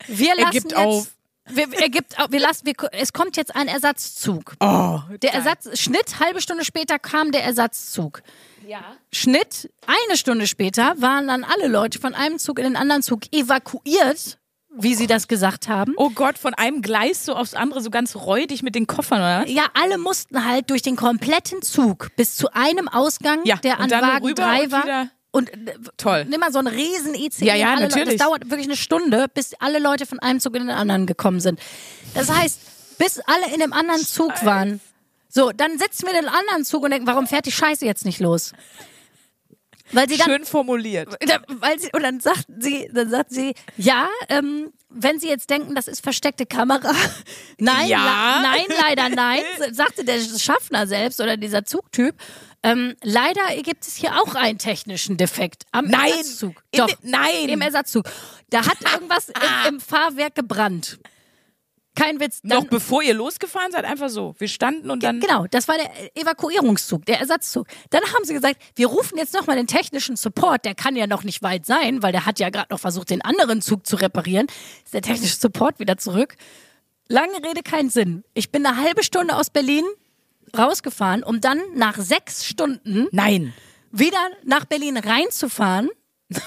[0.06, 1.08] Wir Er lassen gibt jetzt, auf.
[1.46, 4.54] wir, er gibt, wir lassen, wir, es kommt jetzt ein Ersatzzug.
[4.60, 8.22] Oh, Der Ersatz, Schnitt, halbe Stunde später kam der Ersatzzug.
[8.66, 8.82] Ja.
[9.12, 13.22] Schnitt, eine Stunde später waren dann alle Leute von einem Zug in den anderen Zug
[13.32, 14.37] evakuiert,
[14.70, 15.94] wie sie das gesagt haben.
[15.96, 19.48] Oh Gott, von einem Gleis so aufs andere, so ganz räudig mit den Koffern, oder?
[19.48, 23.90] Ja, alle mussten halt durch den kompletten Zug bis zu einem Ausgang, Ja, der an
[23.90, 25.08] Wagen rüber 3 und war.
[25.30, 26.24] Und äh, Toll.
[26.26, 27.44] nimm mal so einen riesen ICE.
[27.44, 28.18] Ja, ja, alle Leute, natürlich.
[28.18, 31.40] das dauert wirklich eine Stunde, bis alle Leute von einem Zug in den anderen gekommen
[31.40, 31.60] sind.
[32.14, 34.80] Das heißt, bis alle in dem anderen Zug waren.
[35.28, 38.04] So, dann sitzen wir in den anderen Zug und denken, warum fährt die Scheiße jetzt
[38.06, 38.52] nicht los?
[39.92, 41.08] Weil sie dann Schön formuliert.
[41.48, 45.74] weil sie, und dann sagt sie, dann sagt sie, ja, ähm, wenn Sie jetzt denken,
[45.74, 46.92] das ist versteckte Kamera,
[47.58, 48.40] nein, Ja.
[48.42, 52.14] nein, leider nein, sagte der Schaffner selbst oder dieser Zugtyp.
[52.62, 56.10] Ähm, leider gibt es hier auch einen technischen Defekt am Nein.
[56.10, 56.62] Ersatzzug.
[56.72, 57.48] In Doch, de- nein.
[57.48, 58.06] im Ersatzzug.
[58.50, 59.34] Da hat irgendwas im,
[59.74, 60.98] im Fahrwerk gebrannt.
[61.98, 62.40] Kein Witz.
[62.44, 64.34] Dann, Noch bevor ihr losgefahren seid, einfach so.
[64.38, 65.18] Wir standen und dann.
[65.18, 67.66] Genau, das war der Evakuierungszug, der Ersatzzug.
[67.90, 70.64] Dann haben sie gesagt, wir rufen jetzt nochmal den technischen Support.
[70.64, 73.22] Der kann ja noch nicht weit sein, weil der hat ja gerade noch versucht, den
[73.22, 74.46] anderen Zug zu reparieren.
[74.84, 76.36] Ist der technische Support wieder zurück.
[77.08, 78.22] Lange Rede, kein Sinn.
[78.34, 79.84] Ich bin eine halbe Stunde aus Berlin
[80.56, 83.52] rausgefahren, um dann nach sechs Stunden Nein.
[83.90, 85.90] wieder nach Berlin reinzufahren.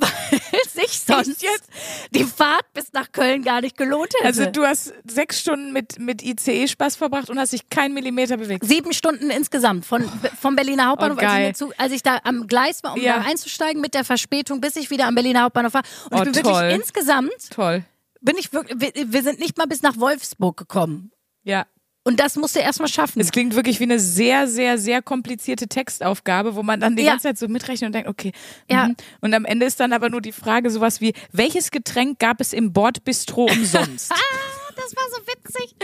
[0.00, 1.68] weil sich sonst jetzt?
[2.10, 4.24] die Fahrt bis nach Köln gar nicht gelohnt hätte.
[4.26, 8.36] Also du hast sechs Stunden mit, mit ICE Spaß verbracht und hast dich keinen Millimeter
[8.36, 8.64] bewegt.
[8.64, 10.04] Sieben Stunden insgesamt von,
[10.40, 13.18] vom Berliner Hauptbahnhof, Oh, als, ich Zug, als ich da am Gleis war, um Ja.
[13.20, 15.82] da einzusteigen mit der Verspätung, bis ich wieder am Berliner Hauptbahnhof war.
[16.10, 16.52] Und Oh, ich bin toll.
[16.54, 17.84] wirklich insgesamt, Toll.
[18.20, 21.12] bin ich wirklich, wir, wir sind nicht mal bis nach Wolfsburg gekommen.
[21.42, 21.66] Ja.
[22.02, 23.20] Und das musst du erst mal schaffen.
[23.20, 27.10] Es klingt wirklich wie eine sehr, sehr, sehr komplizierte Textaufgabe, wo man dann die Ja.
[27.12, 28.32] ganze Zeit so mitrechnet und denkt, okay.
[28.70, 28.88] Ja.
[28.88, 28.96] mhm.
[29.20, 32.54] Und am Ende ist dann aber nur die Frage sowas wie, welches Getränk gab es
[32.54, 34.10] im Bordbistro umsonst?
[34.14, 35.74] ah, das war so witzig.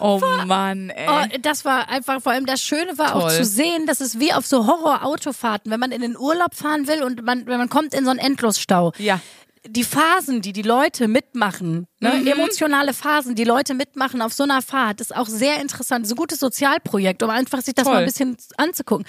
[0.00, 1.06] oh Mann, ey.
[1.06, 3.36] Oh, das war einfach, vor allem das Schöne war auch Toll.
[3.36, 7.02] zu sehen, dass es wie auf so Horror-Autofahrten, wenn man in den Urlaub fahren will
[7.02, 8.92] und man, wenn man kommt in so einen Endlosstau.
[8.96, 9.20] Ja.
[9.66, 12.26] Die Phasen, die die Leute mitmachen, ne, Mhm.
[12.26, 16.04] emotionale Phasen, die Leute mitmachen auf so einer Fahrt, ist auch sehr interessant.
[16.04, 17.94] Das ist ein gutes Sozialprojekt, um einfach sich das Toll.
[17.94, 19.06] mal ein bisschen anzugucken.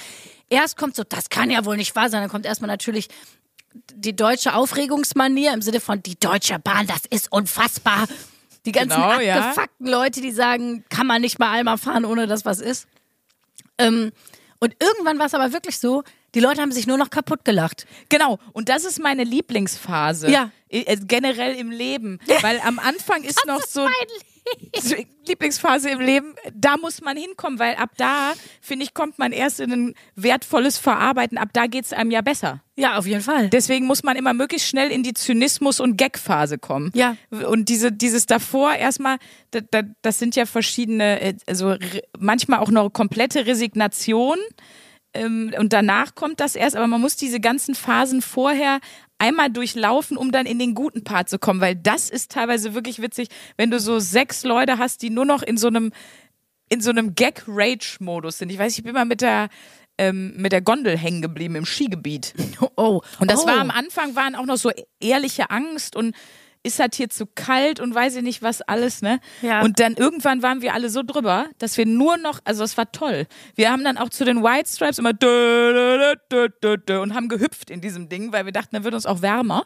[0.49, 2.21] Erst kommt so, das kann ja wohl nicht wahr sein.
[2.21, 3.07] Dann kommt erstmal natürlich
[3.93, 8.07] die deutsche Aufregungsmanier im Sinne von, die Deutsche Bahn, das ist unfassbar.
[8.65, 9.49] Die ganzen Genau, ja.
[9.49, 12.88] abgefuckten Leute, die sagen, kann man nicht mal einmal fahren, ohne dass was ist.
[13.77, 14.12] Ähm,
[14.59, 16.03] und irgendwann war es aber wirklich so,
[16.35, 17.87] die Leute haben sich nur noch kaputt gelacht.
[18.09, 20.29] Genau, und das ist meine Lieblingsphase.
[20.29, 20.51] Ja.
[20.69, 22.19] Äh, Generell im Leben.
[22.41, 23.85] Weil am Anfang ist noch so.
[23.85, 23.89] so
[25.27, 29.59] Lieblingsphase im Leben, da muss man hinkommen, weil ab da, finde ich, kommt man erst
[29.59, 31.38] in ein wertvolles Verarbeiten.
[31.38, 32.62] Ab da geht es einem ja besser.
[32.75, 33.49] Ja, auf jeden Fall.
[33.49, 36.91] Deswegen muss man immer möglichst schnell in die Zynismus- und Gag-Phase kommen.
[36.93, 37.17] Ja.
[37.29, 39.17] Und diese, dieses davor erstmal,
[39.51, 41.75] da, da, das sind ja verschiedene, äh, also
[42.17, 44.38] manchmal auch noch komplette Resignation.
[45.13, 48.79] Ähm, und danach kommt das erst, aber man muss diese ganzen Phasen vorher
[49.19, 53.01] einmal durchlaufen, um dann in den guten Part zu kommen, weil das ist teilweise wirklich
[53.01, 53.27] witzig,
[53.58, 55.91] wenn du so sechs Leute hast, die nur noch in so einem
[56.71, 58.51] in so einem Gag-Rage-Modus sind.
[58.51, 59.49] Ich weiß, ich bin mal mit der
[59.97, 62.34] ähm, mit der Gondel hängen geblieben im Skigebiet.
[62.75, 63.47] Oh, Und das oh.
[63.47, 66.15] war am Anfang waren auch noch so ehrliche Angst und
[66.63, 69.19] ist halt hier zu kalt und weiß ich nicht was alles, ne?
[69.41, 69.61] Ja.
[69.61, 72.91] Und dann irgendwann waren wir alle so drüber, dass wir nur noch, also es war
[72.91, 73.27] toll.
[73.55, 75.11] Wir haben dann auch zu den White Stripes immer
[77.01, 79.65] und haben gehüpft in diesem Ding, weil wir dachten, dann wird uns auch wärmer.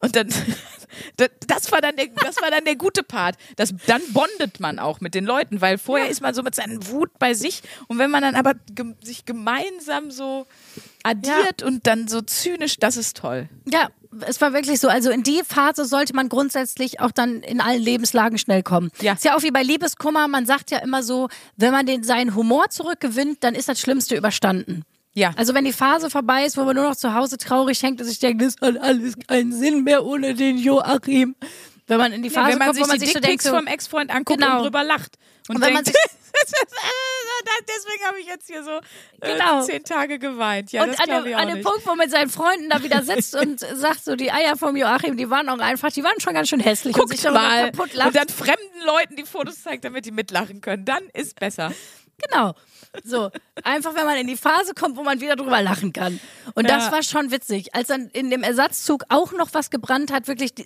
[0.00, 0.28] Und dann,
[1.46, 3.36] das- war dann der, das war dann der gute Part.
[3.56, 6.88] Das, dann bondet man auch mit den Leuten, weil vorher ist man so mit seinen
[6.88, 10.46] Wut bei sich und wenn man dann aber gem, sich gemeinsam so
[11.02, 13.48] addiert und dann so zynisch, das ist toll.
[13.66, 13.88] Ja,
[14.26, 14.88] es war wirklich so.
[14.88, 18.90] Also in die Phase sollte man grundsätzlich auch dann in allen Lebenslagen schnell kommen.
[19.00, 19.12] Ja.
[19.12, 20.26] Ist ja auch wie bei Liebeskummer.
[20.28, 24.16] Man sagt ja immer so, wenn man den, seinen Humor zurückgewinnt, dann ist das Schlimmste
[24.16, 24.84] überstanden.
[25.12, 25.32] Ja.
[25.36, 28.06] Also wenn die Phase vorbei ist, wo man nur noch zu Hause traurig hängt und
[28.06, 31.34] sich denkt, das hat alles keinen Sinn mehr ohne den Joachim.
[31.88, 33.42] Wenn man in die Phase wenn man kommt, sich wo man die sich so denkt,
[33.42, 34.58] so, vom Ex-Freund anguckt Genau.
[34.58, 35.16] und drüber lacht.
[35.48, 36.16] Und, Und wenn man denkt, sich-
[37.68, 38.70] deswegen habe ich jetzt hier so
[39.20, 39.62] äh, Genau.
[39.62, 40.70] zehn Tage geweint.
[40.72, 41.62] Ja, und das an dem, ich auch an dem.
[41.62, 44.76] Punkt, wo man mit seinen Freunden da wieder sitzt und sagt so, die Eier vom
[44.76, 47.70] Joachim, die waren auch einfach, die waren schon ganz schön hässlich und sich Guckt mal.
[47.72, 48.08] kaputt lacht.
[48.08, 50.84] Und dann fremden Leuten die Fotos zeigt, damit die mitlachen können.
[50.84, 51.72] Dann ist besser.
[52.28, 52.54] Genau.
[53.04, 53.30] So,
[53.62, 56.18] einfach wenn man in die Phase kommt, wo man wieder drüber lachen kann.
[56.54, 56.76] Und Ja.
[56.76, 57.72] das war schon witzig.
[57.74, 60.64] Als dann in dem Ersatzzug auch noch was gebrannt hat, wirklich, die-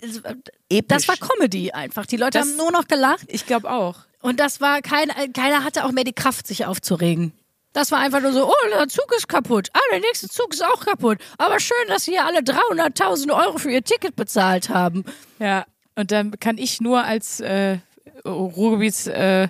[0.69, 0.87] Episch.
[0.87, 2.05] das war Comedy einfach.
[2.07, 3.25] Die Leute Das- haben nur noch gelacht.
[3.27, 3.97] Ich glaube auch.
[4.21, 7.31] Und das war kein, keiner hatte auch mehr die Kraft, sich aufzuregen.
[7.73, 9.69] Das war einfach nur so, oh, der Zug ist kaputt.
[9.73, 11.19] Ah, der nächste Zug ist auch kaputt.
[11.37, 15.03] Aber schön, dass Sie hier alle 300.000 Euro für Ihr Ticket bezahlt haben.
[15.39, 15.65] Ja.
[15.95, 17.77] Und dann kann ich nur als äh,
[18.25, 19.49] Ruhrgebiets äh,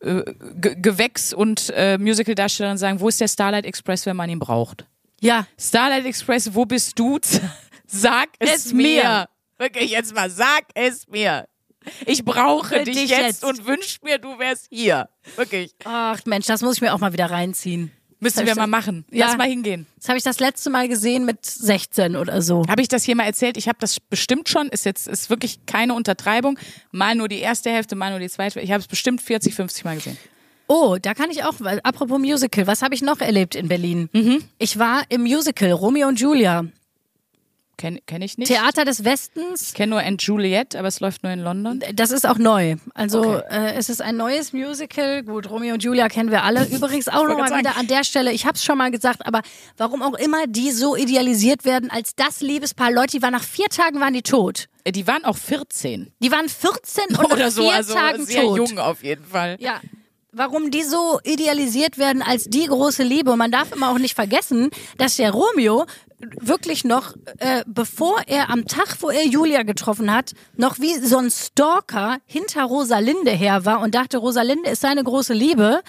[0.00, 0.22] äh,
[0.54, 4.86] Ge- Gewächs- und äh, Musical-Darstellerin sagen, wo ist der Starlight Express, wenn man ihn braucht?
[5.20, 5.46] Ja.
[5.58, 7.18] Starlight Express, wo bist du?
[7.86, 9.02] Sag es, Es mir.
[9.02, 9.28] mir.
[9.58, 11.48] Wirklich jetzt mal, sag es mir.
[12.06, 13.44] Ich brauche dich, dich jetzt, jetzt.
[13.44, 15.08] und wünsch mir, du wärst hier.
[15.36, 15.74] Wirklich.
[15.84, 17.90] Ach Mensch, das muss ich mir auch mal wieder reinziehen.
[18.20, 19.04] Müssen wir mal machen.
[19.10, 19.26] Ja.
[19.26, 19.86] Lass mal hingehen.
[19.96, 22.64] Das habe ich das letzte Mal gesehen mit 16 oder so.
[22.68, 23.56] Habe ich das hier mal erzählt?
[23.56, 24.68] Ich habe das bestimmt schon.
[24.68, 26.58] Ist jetzt ist wirklich keine Untertreibung.
[26.90, 28.60] Mal nur die erste Hälfte, mal nur die zweite.
[28.60, 30.18] Ich habe es bestimmt 40, 50 Mal gesehen.
[30.66, 34.10] Oh, da kann ich auch, apropos Musical, was habe ich noch erlebt in Berlin?
[34.58, 36.66] Ich war im Musical Romeo und Julia.
[37.78, 38.48] Kenne kenn ich nicht.
[38.48, 39.68] Theater des Westens.
[39.68, 41.80] Ich kenne nur Aunt Juliet, aber es läuft nur in London.
[41.94, 42.74] Das ist auch neu.
[42.92, 43.42] Also Okay.
[43.50, 45.22] äh, es ist ein neues Musical.
[45.22, 46.66] Gut, Romeo und Julia kennen wir alle.
[46.66, 49.42] Übrigens auch nochmal wieder an der Stelle, ich habe es schon mal gesagt, aber
[49.76, 52.90] warum auch immer die so idealisiert werden als das Liebespaar.
[52.90, 54.66] Leute, die waren nach vier Tagen waren die tot.
[54.84, 58.26] Äh, Die waren auch 14 Die waren 14 und oder nach so, vier also Tagen
[58.26, 58.58] sehr tot.
[58.58, 59.56] jung auf jeden Fall.
[59.60, 59.80] Ja.
[60.38, 63.32] Warum die so idealisiert werden als die große Liebe.
[63.32, 65.84] Und man darf immer auch nicht vergessen, dass der Romeo
[66.40, 71.18] wirklich noch, äh, bevor er am Tag, wo er Julia getroffen hat, noch wie so
[71.18, 75.82] ein Stalker hinter Rosalinde her war und dachte, Rosalinde ist seine große Liebe.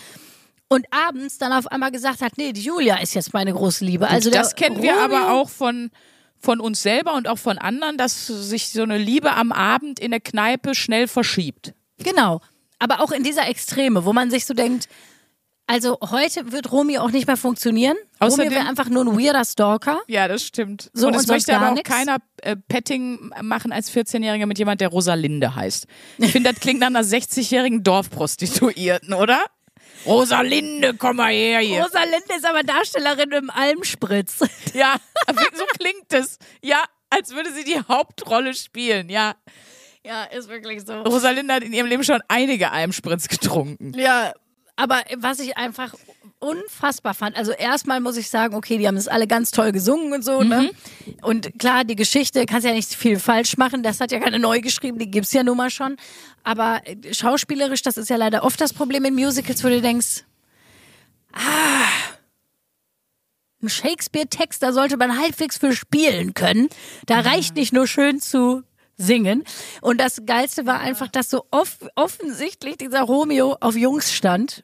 [0.68, 4.08] Und abends dann auf einmal gesagt hat, nee, die Julia ist jetzt meine große Liebe.
[4.08, 5.90] Also das kennen wir Romeo- aber auch von,
[6.40, 10.12] von uns selber und auch von anderen, dass sich so eine Liebe am Abend in
[10.12, 11.74] der Kneipe schnell verschiebt.
[11.98, 12.42] Genau.
[12.80, 14.88] Aber auch in dieser Extreme, wo man sich so denkt,
[15.68, 17.96] also heute wird Romeo auch nicht mehr funktionieren.
[18.20, 20.00] Außerdem- Romeo wäre einfach nur ein weirder Stalker.
[20.08, 20.90] Ja, das stimmt.
[20.94, 21.88] So, und es möchte aber auch nix?
[21.88, 25.86] keiner äh, Petting machen als 14-Jähriger mit jemand, der Rosalinde heißt.
[26.18, 29.44] Ich finde, das klingt nach einer 60-jährigen Dorfprostituierten, oder?
[30.06, 31.84] Rosalinde, komm mal her hier.
[31.84, 34.40] Rosalinde ist aber Darstellerin im Almspritz.
[34.74, 34.96] Ja,
[35.54, 36.40] so klingt es.
[36.64, 39.36] Ja, als würde sie die Hauptrolle spielen, ja.
[40.06, 41.02] Ja, ist wirklich so.
[41.02, 43.94] Rosalinde hat in ihrem Leben schon einige Almspritz getrunken.
[43.98, 44.34] Ja,
[44.76, 45.94] aber was ich einfach
[46.40, 50.14] unfassbar fand, also erstmal muss ich sagen, okay, die haben das alle ganz toll gesungen
[50.14, 50.72] und so, ne?
[51.22, 54.62] Und klar, die Geschichte kannst ja nicht viel falsch machen, das hat ja keine neu
[54.62, 55.98] geschrieben, die gibt's ja nun mal schon.
[56.44, 60.24] Aber äh, schauspielerisch, das ist ja leider oft das Problem in Musicals, wo du denkst,
[61.34, 61.90] ah,
[63.62, 66.70] ein Shakespeare-Text, da sollte man halbwegs für spielen können.
[67.06, 68.64] Da reicht nicht nur schön zu
[69.00, 69.44] singen.
[69.82, 74.64] Und das Geilste war einfach, dass so off offensichtlich dieser Romeo auf Jungs stand.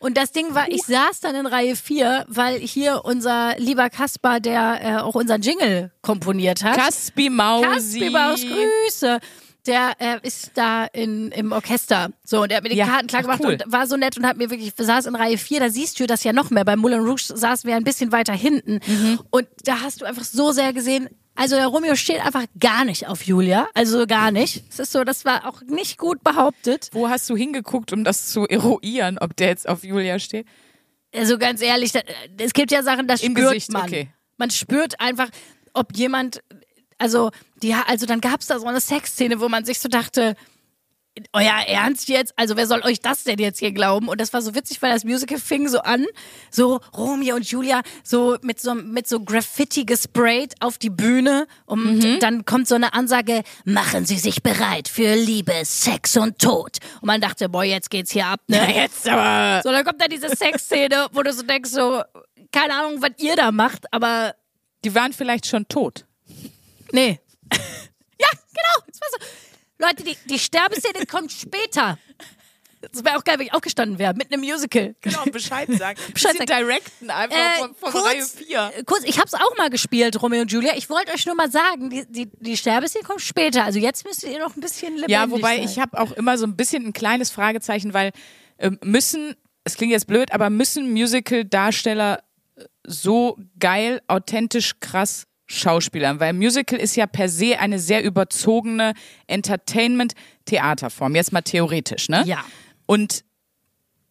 [0.00, 4.38] Und das Ding war, ich saß dann in Reihe 4, weil hier unser lieber Kaspar,
[4.38, 6.76] der äh, auch unseren Jingle komponiert hat.
[6.76, 7.64] Caspi Mausi.
[7.98, 9.18] Kaspi Baus, Grüße.
[9.66, 12.10] Der äh, ist da in, im Orchester.
[12.24, 13.58] So, und er hat mir die Ja, Karten klar ach, gemacht cool.
[13.64, 16.06] und war so nett und hat mir wirklich, saß in Reihe 4, da siehst du
[16.06, 16.64] das ja noch mehr.
[16.64, 18.78] Bei Moulin Rouge saßen wir ein bisschen weiter hinten.
[18.86, 19.20] Mhm.
[19.30, 23.06] Und da hast du einfach so sehr gesehen, also der Romeo steht einfach gar nicht
[23.06, 23.68] auf Julia.
[23.72, 24.64] Also gar nicht.
[24.70, 26.88] Es ist so, das war auch nicht gut behauptet.
[26.90, 30.48] Wo hast du hingeguckt, um das zu eruieren, ob der jetzt auf Julia steht?
[31.14, 31.92] Also ganz ehrlich,
[32.38, 33.84] es gibt ja Sachen, das Im spürt Gesicht, man.
[33.84, 34.08] okay.
[34.36, 35.28] Man spürt einfach,
[35.74, 36.42] ob jemand,
[36.98, 37.30] also
[37.62, 40.34] die, also dann gab es da so eine Sexszene, wo man sich so dachte,
[41.32, 42.32] euer Ernst jetzt?
[42.36, 44.08] Also wer soll euch das denn jetzt hier glauben?
[44.08, 46.06] Und das war so witzig, weil das Musical fing so an,
[46.50, 52.20] so Romeo und Julia so mit so mit so Graffiti gesprayt auf die Bühne und
[52.20, 56.78] dann kommt so eine Ansage: Machen Sie sich bereit für Liebe, Sex und Tod.
[57.00, 58.74] Und man dachte, boah, jetzt geht's hier ab, ne?
[58.74, 59.62] Jetzt aber.
[59.62, 62.02] So, dann kommt da diese Sexszene, wo du so denkst, so,
[62.52, 64.34] keine Ahnung, was ihr da macht, aber
[64.84, 66.04] Die waren vielleicht schon tot.
[66.92, 67.18] nee.
[68.20, 68.86] ja, genau.
[68.86, 69.26] Das war so.
[69.78, 71.98] Leute, die, die Sterbeszene kommt später.
[72.92, 74.94] Das wäre auch geil, wenn ich aufgestanden wäre, mit einem Musical.
[75.00, 75.98] Genau, Bescheid sagen.
[76.14, 76.46] Bescheid sagen.
[76.46, 78.72] directen, einfach Äh, von, von kurz, Reihe 4.
[78.76, 80.76] äh, Kurz, ich hab's auch mal gespielt, Romeo und Julia.
[80.76, 83.64] Ich wollte euch nur mal sagen, die, die, die Sterbeszene kommt später.
[83.64, 85.64] Also jetzt müsstet ihr noch ein bisschen lebendig Ja, wobei sein.
[85.64, 88.12] ich habe auch immer so ein bisschen ein kleines Fragezeichen, weil
[88.58, 92.22] ähm, müssen, es klingt jetzt blöd, aber müssen Musical-Darsteller
[92.56, 96.20] äh, so geil, authentisch, krass Schauspielern?
[96.20, 98.92] Weil Musical ist ja per se eine sehr überzogene
[99.26, 101.14] Entertainment-Theaterform.
[101.16, 102.22] Jetzt mal theoretisch, ne?
[102.26, 102.44] Ja.
[102.86, 103.24] Und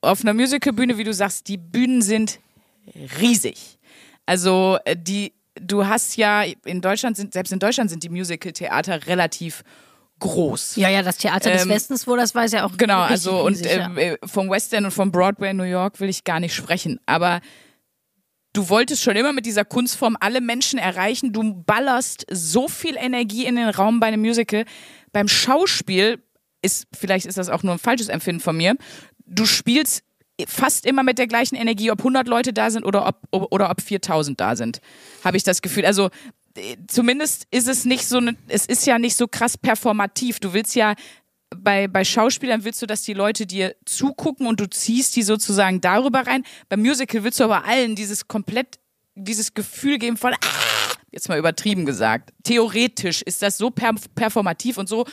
[0.01, 2.39] auf einer Musicalbühne, wie du sagst, die Bühnen sind
[3.19, 3.77] riesig.
[4.25, 9.07] Also äh, die, du hast ja in Deutschland sind selbst in Deutschland sind die Musical-Theater
[9.07, 9.63] relativ
[10.19, 10.75] groß.
[10.77, 12.75] Ja, ja, das Theater des Ähm, Westens, wo das weiß ja auch.
[12.77, 13.95] Genau, also und riesig, ja.
[13.95, 16.99] äh, vom West End und vom Broadway in New York will ich gar nicht sprechen,
[17.05, 17.41] aber
[18.53, 23.45] du wolltest schon immer mit dieser Kunstform alle Menschen erreichen, du ballerst so viel Energie
[23.45, 24.65] in den Raum bei einem Musical.
[25.11, 26.23] Beim Schauspiel
[26.61, 28.75] ist vielleicht ist das auch nur ein falsches Empfinden von mir.
[29.25, 30.03] Du spielst
[30.45, 33.81] fast immer mit der gleichen Energie, ob 100 Leute da sind oder ob, oder ob
[33.81, 34.81] 4000 da sind,
[35.23, 35.85] habe ich das Gefühl.
[35.85, 36.09] Also
[36.55, 40.39] äh, zumindest ist es nicht so, ne, es ist ja nicht so krass performativ.
[40.39, 40.93] Du willst ja
[41.55, 45.81] bei, bei Schauspielern willst du, dass die Leute dir zugucken und du ziehst die sozusagen
[45.81, 46.43] darüber rein.
[46.69, 48.79] Beim Musical willst du aber allen dieses komplett,
[49.15, 52.33] dieses Gefühl geben von, ah, jetzt mal übertrieben gesagt.
[52.43, 55.05] Theoretisch ist das so per performativ und so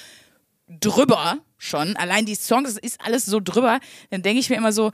[0.68, 1.96] drüber schon.
[1.96, 3.80] Allein die Songs ist alles so drüber.
[4.10, 4.90] Dann denke ich mir immer so,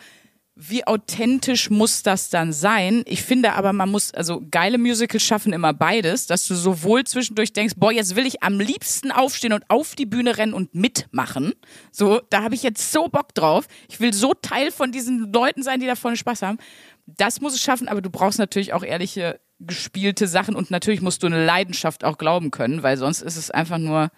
[0.68, 3.02] wie authentisch muss das dann sein?
[3.06, 7.52] Ich finde aber, man muss, also geile Musicals schaffen immer beides, dass du sowohl zwischendurch
[7.52, 11.54] denkst, boah, jetzt will ich am liebsten aufstehen und auf die Bühne rennen und mitmachen.
[11.92, 13.66] So, da habe ich jetzt so Bock drauf.
[13.88, 16.58] Ich will so Teil von diesen Leuten sein, die da vorne Spaß haben.
[17.06, 21.22] Das muss es schaffen, aber du brauchst natürlich auch ehrliche gespielte Sachen und natürlich musst
[21.22, 24.10] du eine Leidenschaft auch glauben können, weil sonst ist es einfach nur.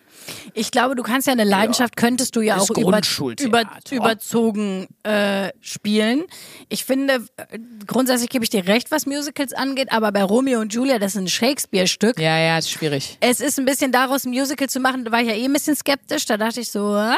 [0.54, 3.00] Ich glaube, du kannst ja eine Leidenschaft, könntest du ja auch über,
[3.40, 6.24] über, überzogen äh, spielen.
[6.68, 10.72] Ich finde, äh, grundsätzlich gebe ich dir recht, was Musicals angeht, aber bei Romeo und
[10.72, 12.20] Julia, das ist ein Shakespeare-Stück.
[12.20, 13.18] Ja, ja, ist schwierig.
[13.20, 15.52] Es ist ein bisschen daraus, ein Musical zu machen, da war ich ja eh ein
[15.52, 16.24] bisschen skeptisch.
[16.26, 17.16] Da dachte ich so, ah?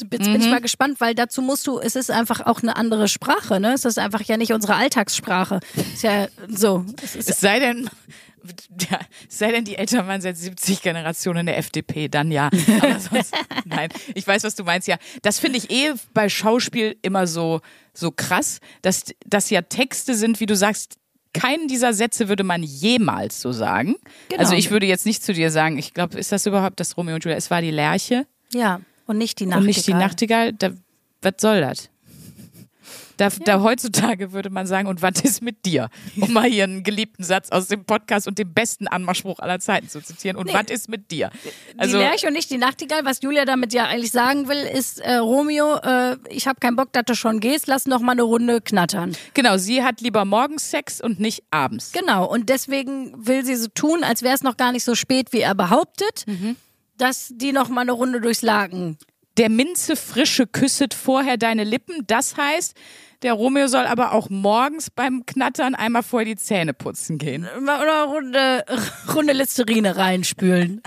[0.00, 0.40] Jetzt bin mhm.
[0.40, 3.72] ich mal gespannt, weil dazu musst du, es ist einfach auch eine andere Sprache, ne?
[3.72, 5.60] Es ist einfach ja nicht unsere Alltagssprache.
[5.94, 6.84] Ist ja so.
[7.02, 7.90] Es, es sei denn,
[8.90, 12.50] ja, sei denn, die Eltern waren seit 70 Generationen in der FDP, dann ja.
[12.80, 13.34] Aber sonst,
[13.64, 14.96] nein, ich weiß, was du meinst, ja.
[15.22, 17.60] Das finde ich eh bei Schauspiel immer so,
[17.92, 20.98] so krass, dass das ja Texte sind, wie du sagst,
[21.32, 23.96] keinen dieser Sätze würde man jemals so sagen.
[24.28, 24.40] Genau.
[24.40, 27.14] Also ich würde jetzt nicht zu dir sagen, ich glaube, ist das überhaupt das Romeo
[27.14, 27.36] und Julia?
[27.36, 28.26] Es war die Lerche.
[28.52, 28.80] Ja.
[29.08, 29.60] Und nicht die Nachtigall.
[29.60, 30.70] Und nicht die Nachtigall, da,
[31.22, 31.90] was soll das?
[33.18, 33.34] Da, ja.
[33.44, 35.88] da heutzutage würde man sagen, und was ist mit dir?
[36.20, 39.88] Um mal hier einen geliebten Satz aus dem Podcast und dem besten Anmachspruch aller Zeiten
[39.88, 40.36] zu zitieren.
[40.36, 40.54] Und nee.
[40.54, 41.30] was ist mit dir?
[41.76, 43.04] Also, die Lerche und nicht die Nachtigall.
[43.04, 46.92] Was Julia damit ja eigentlich sagen will, ist, äh, Romeo, äh, ich habe keinen Bock,
[46.92, 49.16] dass du schon gehst, lass noch mal eine Runde knattern.
[49.34, 51.90] Genau, sie hat lieber morgens Sex und nicht abends.
[51.92, 55.32] Genau, und deswegen will sie so tun, als wäre es noch gar nicht so spät,
[55.32, 56.24] wie er behauptet.
[56.26, 56.56] Mhm
[56.98, 58.98] dass die noch mal eine Runde durchs Lagen.
[59.38, 62.04] Der Minze frische küsset vorher deine Lippen.
[62.06, 62.74] Das heißt,
[63.22, 67.48] der Romeo soll aber auch morgens beim Knattern einmal vorher die Zähne putzen gehen.
[67.60, 68.64] Oder eine Runde,
[69.14, 70.82] Runde Listerine reinspülen.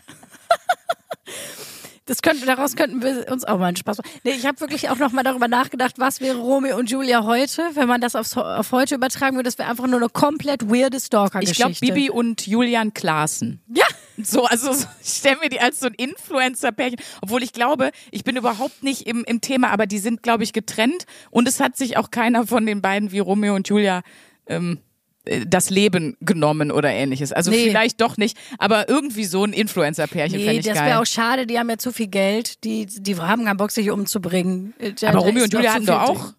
[2.06, 4.10] Das könnte, daraus könnten wir uns auch mal einen Spaß machen.
[4.26, 7.62] Nee, ich habe wirklich auch noch mal darüber nachgedacht, was wäre Romeo und Julia heute,
[7.76, 9.48] wenn man das aufs, auf heute übertragen würde.
[9.48, 11.70] Das wäre einfach nur eine komplett weirde Stalker-Geschichte.
[11.72, 13.62] Ich glaube, Bibi und Julian Klaassen.
[13.74, 13.86] Ja.
[14.32, 18.36] So, also ich stelle mir die als so ein Influencer-Pärchen, obwohl ich glaube, ich bin
[18.36, 21.98] überhaupt nicht im, im Thema, aber die sind, glaube ich, getrennt und es hat sich
[21.98, 24.02] auch keiner von den beiden wie Romeo und Julia
[24.48, 24.80] ähm,
[25.26, 27.32] äh, das Leben genommen oder ähnliches.
[27.32, 27.66] Also nee.
[27.66, 30.88] vielleicht doch nicht, aber irgendwie so ein Influencer-Pärchen nee, fände ich das geil.
[30.88, 33.92] wäre auch schade, die haben ja zu viel Geld, die, die haben keinen Bock, sich
[33.92, 34.74] umzubringen.
[35.00, 36.34] Da, aber Romeo und Julia hatten doch auch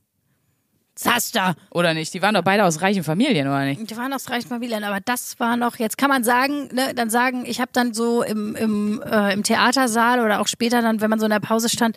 [1.02, 1.54] Zaster.
[1.70, 2.14] Oder nicht?
[2.14, 3.90] Die waren doch beide aus reichen Familien, oder nicht?
[3.90, 7.10] Die waren aus reichen Familien, aber das war noch, jetzt kann man sagen, ne, dann
[7.10, 11.10] sagen, ich habe dann so im, im, äh, im Theatersaal oder auch später dann, wenn
[11.10, 11.96] man so in der Pause stand,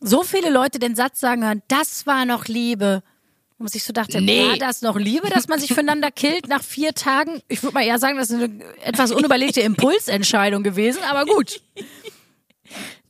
[0.00, 3.02] so viele Leute den Satz sagen hören, das war noch Liebe.
[3.56, 4.48] Und ich so dachte, nee.
[4.48, 7.40] war das noch Liebe, dass man sich füreinander killt nach vier Tagen?
[7.48, 11.60] Ich würde mal eher sagen, das ist eine etwas unüberlegte Impulsentscheidung gewesen, aber gut.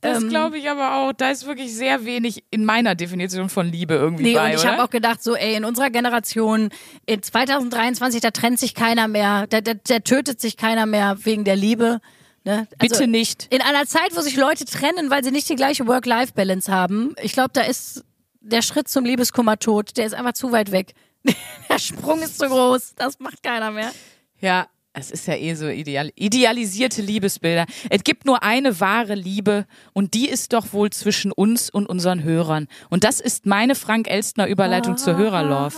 [0.05, 1.13] Das ähm, glaube ich aber auch.
[1.13, 4.51] Da ist wirklich sehr wenig in meiner Definition von Liebe irgendwie nee, bei.
[4.51, 6.69] Und ich habe auch gedacht, so, ey, in unserer Generation,
[7.05, 11.43] in 2023, da trennt sich keiner mehr, da, da, da tötet sich keiner mehr wegen
[11.43, 11.99] der Liebe.
[12.43, 12.67] Ne?
[12.77, 13.47] Also Bitte nicht.
[13.49, 17.33] In einer Zeit, wo sich Leute trennen, weil sie nicht die gleiche Work-Life-Balance haben, ich
[17.33, 18.03] glaube, da ist
[18.41, 20.93] der Schritt zum Liebeskummer-Tod, der ist einfach zu weit weg.
[21.69, 23.91] der Sprung ist zu groß, das macht keiner mehr.
[24.39, 27.65] Ja, es ist ja eh so ideal, idealisierte Liebesbilder.
[27.89, 32.23] Es gibt nur eine wahre Liebe und die ist doch wohl zwischen uns und unseren
[32.23, 32.67] Hörern.
[32.89, 35.75] Und das ist meine Frank Elstner Überleitung zur Hörerlove.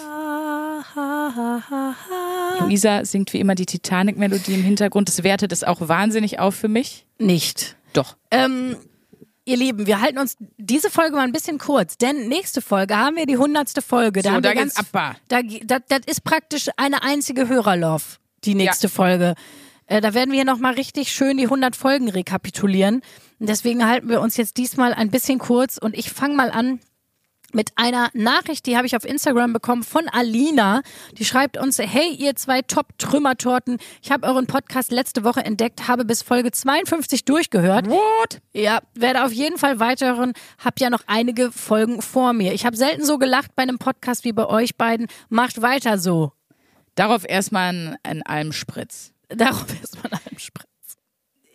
[2.60, 5.10] Luisa singt wie immer die Titanic-Melodie im Hintergrund.
[5.10, 7.06] Das wertet es auch wahnsinnig auf für mich.
[7.20, 7.76] Nicht.
[7.94, 8.16] Doch.
[8.32, 8.76] Ähm,
[9.46, 13.16] Ihr Lieben, wir halten uns diese Folge mal ein bisschen kurz, denn nächste Folge haben
[13.16, 14.22] wir die hundertste Folge.
[14.22, 15.16] Da, so, da geht's abbar.
[15.30, 18.92] Da, da, das ist praktisch eine einzige Hörerlove, die nächste ja.
[18.92, 19.36] Folge.
[19.88, 23.02] Äh, da werden wir nochmal richtig schön die 100 Folgen rekapitulieren.
[23.40, 26.80] Und deswegen halten wir uns jetzt diesmal ein bisschen kurz und ich fange mal an
[27.54, 30.82] mit einer Nachricht, die habe ich auf Instagram bekommen von Alina.
[31.18, 36.04] Die schreibt uns, hey ihr zwei Top-Trümmertorten, ich habe euren Podcast letzte Woche entdeckt, habe
[36.04, 37.90] bis Folge 52 durchgehört.
[37.90, 38.42] What?
[38.54, 40.34] Ja, werde auf jeden Fall weiterhören,
[40.64, 42.54] hab ja noch einige Folgen vor mir.
[42.54, 45.08] Ich habe selten so gelacht bei einem Podcast wie bei euch beiden.
[45.30, 46.34] Macht weiter so.
[46.98, 49.14] Darauf erstmal ein, ein Almspritz.
[49.30, 50.68] Darauf erstmal ein Almspritz.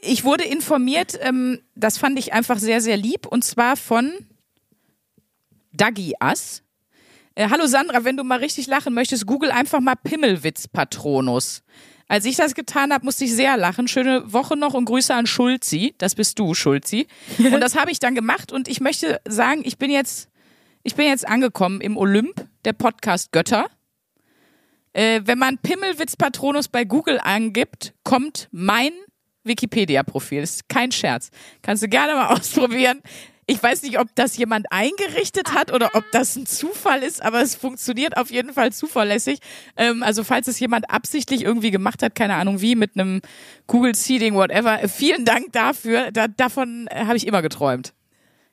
[0.00, 4.12] Ich wurde informiert, ähm, das fand ich einfach sehr, sehr lieb, und zwar von
[5.72, 6.62] Dagi Ass.
[7.34, 11.64] Äh, hallo Sandra, wenn du mal richtig lachen möchtest, google einfach mal Pimmelwitz Patronus.
[12.06, 13.88] Als ich das getan habe, musste ich sehr lachen.
[13.88, 15.96] Schöne Woche noch und Grüße an Schulzi.
[15.98, 17.08] Das bist du, Schulzi.
[17.38, 20.28] Und das habe ich dann gemacht und ich möchte sagen, ich bin jetzt,
[20.84, 23.66] ich bin jetzt angekommen im Olymp der Podcast Götter.
[24.92, 28.92] Äh, wenn man Pimmelwitz Patronus bei Google angibt, kommt mein
[29.44, 30.42] Wikipedia-Profil.
[30.42, 31.30] Ist kein Scherz.
[31.62, 33.00] Kannst du gerne mal ausprobieren.
[33.46, 37.42] Ich weiß nicht, ob das jemand eingerichtet hat oder ob das ein Zufall ist, aber
[37.42, 39.40] es funktioniert auf jeden Fall zuverlässig.
[39.76, 43.20] Ähm, also falls es jemand absichtlich irgendwie gemacht hat, keine Ahnung wie, mit einem
[43.66, 46.12] Google Seeding, whatever, äh, vielen Dank dafür.
[46.12, 47.94] Da, davon äh, habe ich immer geträumt.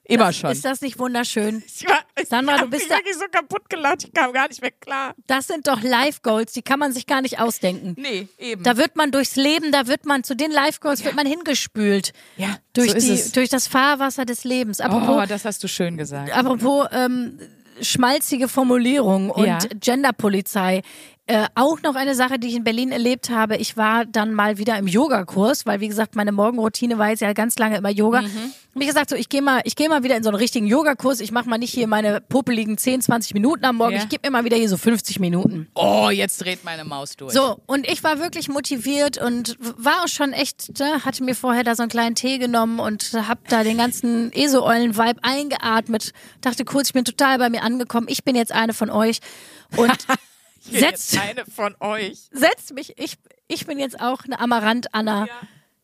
[0.09, 0.51] Immer das, schon.
[0.51, 1.63] Ist das nicht wunderschön?
[1.79, 4.47] Ich war, Sandra, ich du bist mich da- wirklich so kaputt gelacht, ich kam gar
[4.47, 5.13] nicht mehr klar.
[5.27, 7.95] Das sind doch Life-Goals, die kann man sich gar nicht ausdenken.
[7.97, 8.63] Nee, eben.
[8.63, 12.13] Da wird man durchs Leben, da wird man zu den Life-Goals wird man hingespült.
[12.37, 13.31] ja, Durch, so ist die, es.
[13.31, 14.79] durch das Fahrwasser des Lebens.
[14.81, 16.31] Apropos, Oh, das hast du schön gesagt.
[16.31, 17.39] apropos ähm,
[17.81, 19.57] schmalzige Formulierung und Ja.
[19.79, 20.81] Genderpolizei.
[21.29, 23.57] Äh, auch noch eine Sache, die ich in Berlin erlebt habe.
[23.57, 27.33] Ich war dann mal wieder im Yogakurs, weil wie gesagt, meine Morgenroutine war jetzt ja
[27.33, 28.23] ganz lange immer Yoga.
[28.23, 28.51] Mhm.
[28.73, 30.65] Hab ich gesagt, so ich gehe mal, ich gehe mal wieder in so einen richtigen
[30.65, 31.19] Yogakurs.
[31.19, 33.93] Ich mache mal nicht hier meine popeligen 10, 20 Minuten am Morgen.
[33.93, 34.01] Ja.
[34.01, 35.67] Ich gebe mir mal wieder hier so 50 Minuten.
[35.75, 37.31] Oh, jetzt dreht meine Maus durch.
[37.31, 41.63] So, und ich war wirklich motiviert und war auch schon echt, ne, hatte mir vorher
[41.63, 46.11] da so einen kleinen Tee genommen und hab da den ganzen ESO-Eulen-Vibe eingeatmet.
[46.41, 48.07] Dachte kurz, ich bin total bei mir angekommen.
[48.09, 49.19] Ich bin jetzt eine von euch.
[49.77, 49.95] Und
[50.71, 52.17] Ich setzt, jetzt eine von euch.
[52.31, 53.15] setzt mich, ich,
[53.47, 55.27] ich bin jetzt auch eine Amarant-Anna.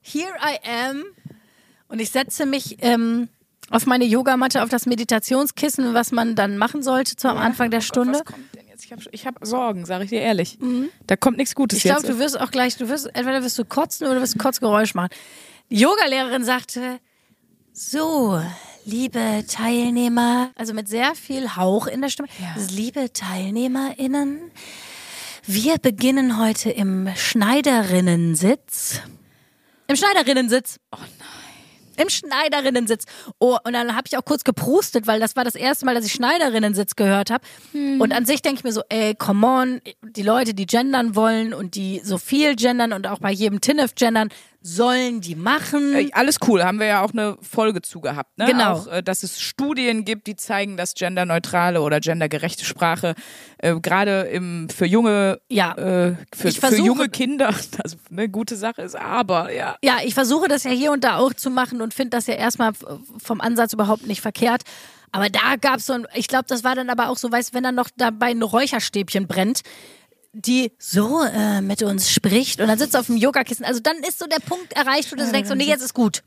[0.01, 0.59] Here I
[0.89, 1.03] am.
[1.87, 3.29] Und ich setze mich ähm,
[3.71, 7.79] auf meine Yogamatte, auf das Meditationskissen, was man dann machen sollte zu am Anfang der
[7.79, 8.13] Oh Gott, Stunde.
[8.19, 8.85] was kommt denn jetzt?
[8.85, 10.57] Ich habe ich hab Sorgen, sage ich dir ehrlich.
[11.07, 11.79] Da kommt nichts Gutes Mhm.
[11.79, 12.09] Ich glaube, jetzt.
[12.15, 14.93] du wirst auch gleich, du wirst, entweder wirst du kotzen oder du wirst ein Kotzgeräusch
[14.93, 15.09] machen.
[15.71, 16.99] Die Yogalehrerin sagte,
[17.73, 18.41] so,
[18.85, 22.29] liebe Teilnehmer, also mit sehr viel Hauch in der Stimme,
[22.71, 24.51] liebe TeilnehmerInnen,
[25.47, 29.01] wir beginnen heute im Schneiderinnensitz.
[29.87, 30.79] Im Schneiderinnensitz.
[30.91, 31.35] Oh nein.
[31.97, 33.05] Im Schneiderinnensitz.
[33.39, 36.05] Oh, und dann habe ich auch kurz geprustet, weil das war das erste Mal, dass
[36.05, 37.45] ich Schneiderinnensitz gehört habe.
[37.73, 41.53] Und an sich denke ich mir so, ey, come on, die Leute, die gendern wollen
[41.53, 44.29] und die so viel gendern und auch bei jedem Tinnef gendern,
[44.67, 45.93] sollen die machen.
[45.93, 48.35] Äh, Alles cool, haben wir ja auch eine Folge zu gehabt.
[48.39, 48.45] Ne?
[48.47, 48.71] Genau.
[48.73, 53.13] Auch, äh, dass es Studien gibt, die zeigen, dass genderneutrale oder gendergerechte Sprache
[53.59, 55.73] äh, gerade im für junge Ja.
[55.73, 57.47] äh, für, Ich für versuche- junge Kinder
[57.83, 58.95] also eine gute Sache ist.
[58.95, 62.11] Aber ja, Ja, ich versuche das ja hier und da auch zu machen und finde
[62.11, 62.71] das ja erstmal
[63.23, 64.63] vom Ansatz überhaupt nicht verkehrt.
[65.11, 67.53] Aber da gab es so ein, ich glaube, das war dann aber auch so, weißt
[67.53, 69.61] wenn dann noch dabei ein Räucherstäbchen brennt,
[70.37, 73.63] die so äh, mit uns spricht und dann sitzt du auf dem Yogakissen.
[73.65, 76.23] Also dann ist so der Punkt erreicht, wo du denkst, so, nee, jetzt ist gut.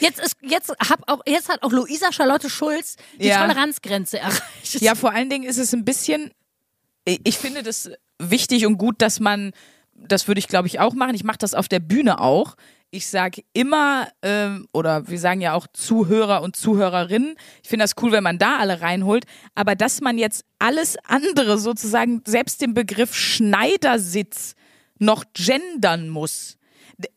[0.00, 3.40] Jetzt ist, jetzt hab auch, jetzt hat auch Luisa Charlotte Schulz die Ja.
[3.46, 4.80] Toleranzgrenze erreicht.
[4.80, 6.32] Ja, vor allen Dingen ist es ein bisschen,
[7.06, 9.52] ich finde das wichtig und gut, dass man,
[9.94, 12.56] das würde ich glaube ich auch machen, ich mache das auf der Bühne auch.
[12.90, 17.94] Ich sage immer, ähm, oder wir sagen ja auch Zuhörer und Zuhörerinnen, ich finde das
[18.00, 19.24] cool, wenn man da alle reinholt,
[19.54, 24.54] aber dass man jetzt alles andere sozusagen, selbst den Begriff Schneidersitz
[24.98, 26.56] noch gendern muss.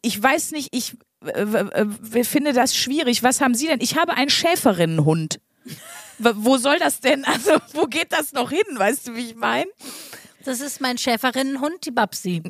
[0.01, 3.23] Ich weiß nicht, ich äh, äh, finde das schwierig.
[3.23, 3.81] Was haben Sie denn?
[3.81, 5.39] Ich habe einen Schäferinnenhund.
[6.17, 7.23] Wo soll das denn?
[7.25, 8.63] Also, wo geht das noch hin?
[8.75, 9.69] Weißt du, wie ich meine?
[10.43, 12.43] Das ist mein Schäferinnenhund, die Babsi.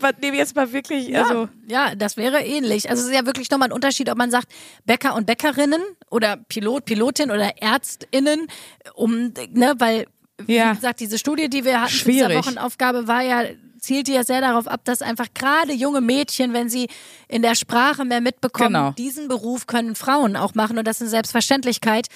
[0.00, 1.48] Was nehme jetzt mal wirklich, Ja, also.
[1.68, 2.88] ja, das wäre ähnlich.
[2.90, 4.48] Also es ist ja wirklich nochmal ein Unterschied, ob man sagt
[4.84, 8.46] Bäcker und Bäckerinnen oder Pilot, Pilotin oder ÄrztInnen,
[8.94, 10.06] um, ne, weil,
[10.46, 10.72] Ja.
[10.72, 12.28] wie gesagt, diese Studie, die wir hatten Schwierig.
[12.28, 13.44] dieser Wochenaufgabe, war ja,
[13.78, 16.88] zielte ja sehr darauf ab, dass einfach gerade junge Mädchen, wenn sie
[17.28, 18.90] in der Sprache mehr mitbekommen, Genau.
[18.92, 22.08] diesen Beruf können Frauen auch machen und das ist eine Selbstverständlichkeit.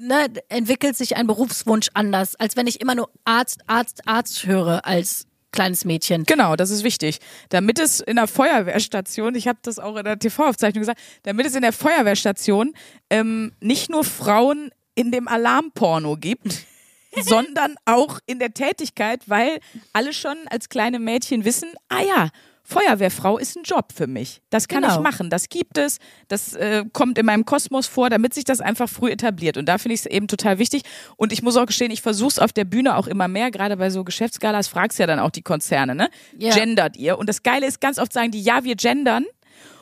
[0.00, 4.84] Ne, entwickelt sich ein Berufswunsch anders, als wenn ich immer nur Arzt, Arzt, Arzt höre
[4.86, 6.24] als kleines Mädchen.
[6.24, 7.18] Genau, das ist wichtig.
[7.48, 11.54] Damit es in der Feuerwehrstation, ich habe das auch in der TV-Aufzeichnung gesagt, damit es
[11.54, 12.74] in der Feuerwehrstation
[13.10, 16.66] ähm, nicht nur Frauen in dem Alarmporno gibt,
[17.22, 19.60] sondern auch in der Tätigkeit, weil
[19.92, 22.30] alle schon als kleine Mädchen wissen, ah ja,
[22.70, 24.42] Feuerwehrfrau ist ein Job für mich.
[24.50, 24.96] Das kann Genau.
[24.96, 25.30] ich machen.
[25.30, 25.96] Das gibt es.
[26.28, 29.56] Das äh, kommt in meinem Kosmos vor, damit sich das einfach früh etabliert.
[29.56, 30.82] Und da finde ich es eben total wichtig.
[31.16, 33.50] Und ich muss auch gestehen, ich versuche es auf der Bühne auch immer mehr.
[33.50, 36.10] Gerade bei so Geschäftsgalas fragst ja dann auch die Konzerne, ne?
[36.36, 36.54] Ja.
[36.54, 37.16] Gendert ihr?
[37.18, 39.24] Und das Geile ist, ganz oft sagen die, ja, wir gendern.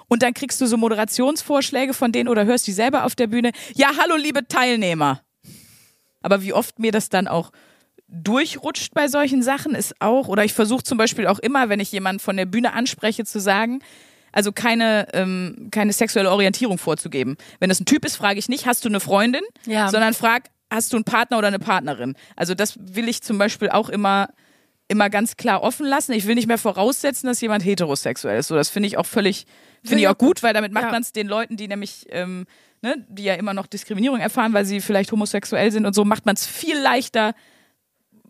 [0.07, 3.51] Und dann kriegst du so Moderationsvorschläge von denen oder hörst die selber auf der Bühne.
[3.75, 5.23] Ja, hallo, liebe Teilnehmer.
[6.23, 7.51] Aber wie oft mir das dann auch
[8.09, 11.91] durchrutscht bei solchen Sachen ist auch, oder ich versuche zum Beispiel auch immer, wenn ich
[11.93, 13.81] jemanden von der Bühne anspreche, zu sagen,
[14.33, 17.37] also keine, ähm, keine sexuelle Orientierung vorzugeben.
[17.59, 19.89] Wenn das ein Typ ist, frage ich nicht, hast du eine Freundin, Ja.
[19.89, 22.15] sondern frag, hast du einen Partner oder eine Partnerin?
[22.37, 24.29] Also das will ich zum Beispiel auch immer
[24.89, 26.13] immer ganz klar offen lassen.
[26.13, 28.47] Ich will nicht mehr voraussetzen, dass jemand heterosexuell ist.
[28.47, 29.45] So, das finde ich auch völlig,
[29.85, 30.91] finde ich auch gut, weil damit macht Ja.
[30.93, 32.47] man es den Leuten, die nämlich, ähm,
[32.83, 36.25] ne, die ja immer noch Diskriminierung erfahren, weil sie vielleicht homosexuell sind und so, macht
[36.25, 37.35] man es viel leichter,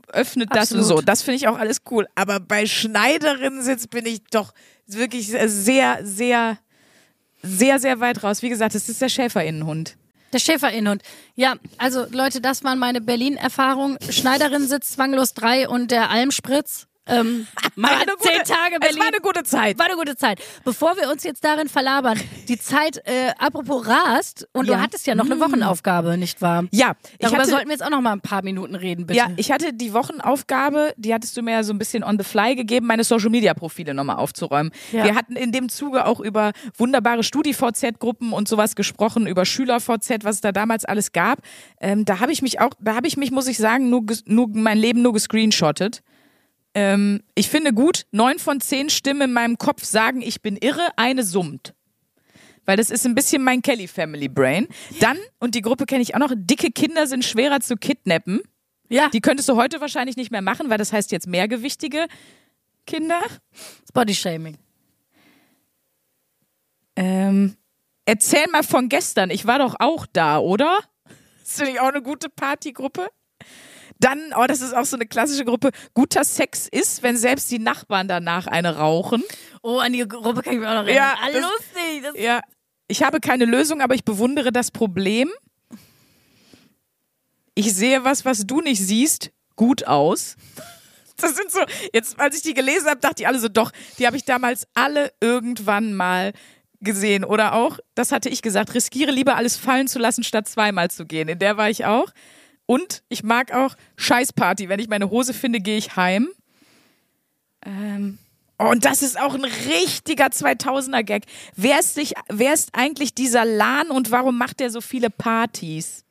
[0.09, 1.01] öffnet das und Absolut.
[1.01, 1.05] so.
[1.05, 2.07] Das finde ich auch alles cool.
[2.15, 4.53] Aber bei Schneiderinnen sitzt bin ich doch
[4.87, 6.59] wirklich sehr, sehr,
[7.43, 8.43] sehr, sehr weit raus.
[8.43, 9.97] Wie gesagt, es ist der Schäferinnenhund.
[10.33, 11.03] Der Schäferinnenhund.
[11.35, 13.99] Ja, also Leute, das waren meine Berlin-Erfahrungen.
[14.11, 16.87] Schneiderin sitzt zwanglos drei und der Almspritz.
[17.09, 17.47] Ähm,
[17.77, 18.07] mal zehn
[18.39, 18.99] gute- Tage Es Berlin.
[18.99, 19.79] war eine gute Zeit.
[19.79, 20.41] War eine gute Zeit.
[20.65, 24.77] Bevor wir uns jetzt darin verlabern, die Zeit, äh, apropos rast, und Ja.
[24.77, 26.65] du hattest ja noch eine Wochenaufgabe, nicht wahr?
[26.73, 29.19] Ja, Darüber hatte, sollten wir jetzt auch noch mal ein paar Minuten reden, bitte.
[29.19, 32.25] Ja, ich hatte die Wochenaufgabe, die hattest du mir ja so ein bisschen on the
[32.25, 34.73] fly gegeben, meine Social Media Profile nochmal aufzuräumen.
[34.93, 35.05] Ja.
[35.05, 40.37] Wir hatten in dem Zuge auch über wunderbare Studi-VZ-Gruppen und sowas gesprochen, über Schüler-VZ, was
[40.37, 41.39] es da damals alles gab.
[41.81, 44.49] Ähm, da habe ich mich auch, da habe ich mich, muss ich sagen, nur, nur
[44.53, 46.03] mein Leben nur gescreenshottet.
[46.77, 50.87] Ähm, ich finde gut, neun von zehn Stimmen in meinem Kopf sagen, ich bin irre,
[50.97, 51.75] eine summt.
[52.67, 54.69] Weil das ist ein bisschen mein Kelly Family Brain.
[55.01, 58.43] Dann, und die Gruppe kenne ich auch noch, dicke Kinder sind schwerer zu kidnappen.
[58.91, 59.09] ja.
[59.09, 62.09] Die könntest du heute wahrscheinlich nicht mehr machen, weil das heißt jetzt mehrgewichtige
[62.87, 63.23] Kinder.
[63.95, 64.59] Bodyshaming.
[66.95, 67.57] Ähm,
[68.05, 69.31] erzähl mal von gestern.
[69.31, 70.79] Ich war doch auch da, oder?
[71.41, 73.09] Das finde ich auch eine gute Partygruppe.
[73.99, 75.71] Dann, oh, das ist auch so eine klassische Gruppe.
[75.95, 79.23] Guter Sex ist, wenn selbst die Nachbarn danach eine rauchen.
[79.63, 80.97] Oh, an die Gruppe kann ich mich auch noch erinnern.
[80.97, 82.03] Ja, ah, das- lustig.
[82.03, 82.41] Das Ja.
[82.89, 85.31] Ich habe keine Lösung, aber ich bewundere das Problem.
[87.55, 90.37] Ich sehe was, was du nicht siehst, gut aus.
[91.19, 91.61] Das sind so,
[91.95, 94.67] jetzt, als ich die gelesen habe, dachte ich alle so, doch, die habe ich damals
[94.75, 96.35] alle irgendwann mal
[96.83, 97.25] gesehen.
[97.25, 101.07] Oder auch, das hatte ich gesagt, riskiere lieber alles fallen zu lassen, statt zweimal zu
[101.07, 101.29] gehen.
[101.29, 102.11] In der war ich auch.
[102.67, 104.69] Und ich mag auch Scheißparty.
[104.69, 106.29] Wenn ich meine Hose finde, gehe ich heim.
[107.65, 108.19] Ähm,
[108.59, 111.25] oh, und das ist auch ein richtiger 2000er-Gag.
[111.55, 111.99] Wer ist,
[112.29, 116.05] wer ist eigentlich dieser Lan und warum macht er so viele Partys?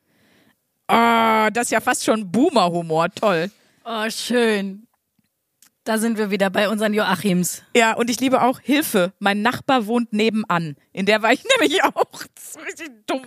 [0.88, 3.10] Oh, das ist ja fast schon Boomer-Humor.
[3.14, 3.50] Toll.
[3.84, 4.85] oh, schön.
[5.86, 7.62] Da sind wir wieder bei unseren Joachims.
[7.76, 9.12] Ja, und ich liebe auch Hilfe.
[9.20, 10.74] Mein Nachbar wohnt nebenan.
[10.92, 12.24] In der war ich nämlich auch.
[12.34, 13.22] Das ist richtig dumm.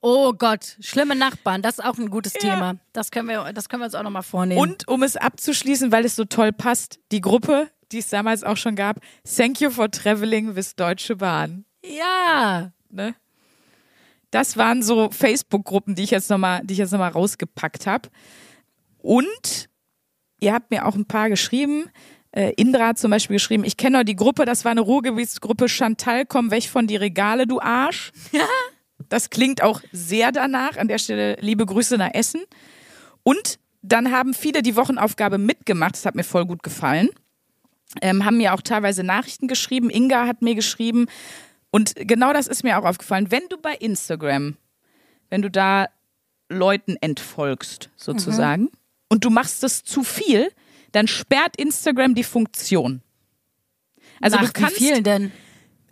[0.00, 2.38] Oh Gott, schlimme Nachbarn, das ist auch ein gutes Ja.
[2.38, 2.76] Thema.
[2.92, 4.60] Das können wir, das können wir uns auch nochmal vornehmen.
[4.60, 8.56] Und um es abzuschließen, weil es so toll passt, die Gruppe, die es damals auch
[8.56, 9.00] schon gab,
[9.36, 11.64] Thank you for traveling with Deutsche Bahn.
[11.84, 13.16] ja, Ne?
[14.30, 18.08] Das waren so Facebook-Gruppen, die ich jetzt nochmal, die ich jetzt nochmal rausgepackt habe.
[18.98, 19.68] Und
[20.40, 21.90] ihr habt mir auch ein paar geschrieben.
[22.32, 25.68] Äh, Indra hat zum Beispiel geschrieben, ich kenne noch die Gruppe, das war eine Ruhrgebietsgruppe,
[25.68, 28.12] Chantal, komm weg von die Regale, du Arsch.
[29.08, 30.76] Das klingt auch sehr danach.
[30.76, 32.42] An der Stelle liebe Grüße nach Essen.
[33.22, 35.94] Und dann haben viele die Wochenaufgabe mitgemacht.
[35.94, 37.10] Das hat mir voll gut gefallen.
[38.00, 39.90] Ähm, haben mir auch teilweise Nachrichten geschrieben.
[39.90, 41.06] Inga hat mir geschrieben.
[41.70, 43.30] Und genau das ist mir auch aufgefallen.
[43.30, 44.56] Wenn du bei Instagram,
[45.28, 45.86] wenn du da
[46.48, 48.70] Leuten entfolgst, sozusagen,
[49.14, 50.50] und du machst das zu viel,
[50.90, 53.00] dann sperrt Instagram die Funktion.
[54.20, 55.30] Also Nach du kannst, wie vielen denn?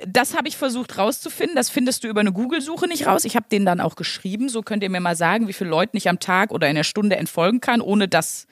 [0.08, 1.54] das habe ich versucht rauszufinden.
[1.54, 3.24] Das findest du über eine Google-Suche nicht raus.
[3.24, 4.48] Ich habe denen dann auch geschrieben.
[4.48, 6.82] So könnt ihr mir mal sagen, wie viele Leuten ich am Tag oder in der
[6.82, 8.48] Stunde entfolgen kann, ohne dass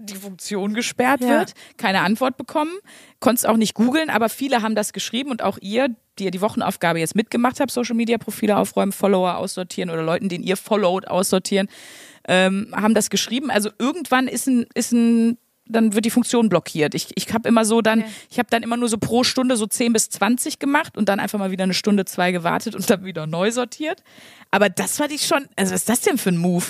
[0.00, 1.28] die Funktion gesperrt Ja.
[1.28, 1.52] wird.
[1.76, 2.72] Keine Antwort bekommen.
[3.20, 5.88] Konntest auch nicht googeln, aber viele haben das geschrieben und auch ihr,
[6.18, 10.28] die ihr die Wochenaufgabe jetzt mitgemacht habt, Social Media Profile aufräumen, Follower aussortieren oder Leuten,
[10.28, 11.68] den ihr followed, aussortieren,
[12.28, 13.50] ähm, haben das geschrieben.
[13.50, 15.38] Also irgendwann ist ein, ist ein
[15.72, 16.96] dann wird die Funktion blockiert.
[16.96, 19.66] Ich, ich habe immer so dann, ich habe dann immer nur so pro Stunde so
[19.68, 23.04] 10 bis 20 gemacht und dann einfach mal wieder eine Stunde, zwei gewartet und dann
[23.04, 24.02] wieder neu sortiert.
[24.50, 26.64] Aber das fand ich schon, also was ist das denn für ein Move?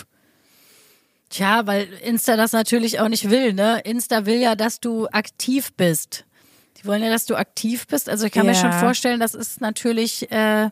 [1.31, 3.81] Tja, weil Insta das natürlich auch nicht will, ne?
[3.85, 6.24] Insta will ja, dass du aktiv bist.
[6.78, 8.09] Die wollen ja, dass du aktiv bist.
[8.09, 8.61] Also ich kann mir Ja.
[8.61, 10.70] schon vorstellen, das ist natürlich äh,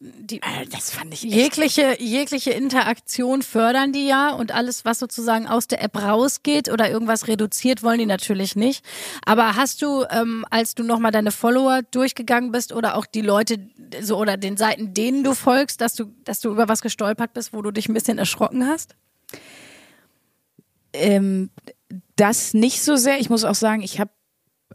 [0.00, 1.32] die, Äh, Das fand ich echt.
[1.32, 6.90] jegliche, jegliche Interaktion fördern die ja und alles, was sozusagen aus der App rausgeht oder
[6.90, 8.84] irgendwas reduziert, wollen die natürlich nicht.
[9.24, 13.58] Aber hast du, ähm, als du nochmal deine Follower durchgegangen bist oder auch die Leute
[14.00, 17.52] so oder den Seiten, denen du folgst, dass du, dass du über was gestolpert bist,
[17.52, 18.96] wo du dich ein bisschen erschrocken hast?
[20.92, 21.50] Ähm,
[22.16, 23.18] das nicht so sehr.
[23.18, 24.10] Ich muss auch sagen, ich habe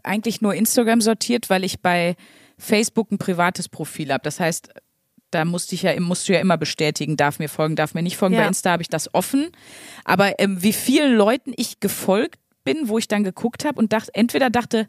[0.02, 2.16] eigentlich nur Instagram sortiert, weil ich bei
[2.58, 4.22] Facebook ein privates Profil habe.
[4.22, 4.70] Das heißt,
[5.30, 8.16] da musste ich ja, musst du ja immer bestätigen, darf mir folgen, darf mir nicht
[8.16, 8.34] folgen.
[8.34, 8.42] Ja.
[8.42, 9.50] Bei Insta habe ich das offen.
[10.04, 14.14] Aber ähm, wie vielen Leuten ich gefolgt bin, wo ich dann geguckt habe und dachte,
[14.14, 14.88] entweder dachte,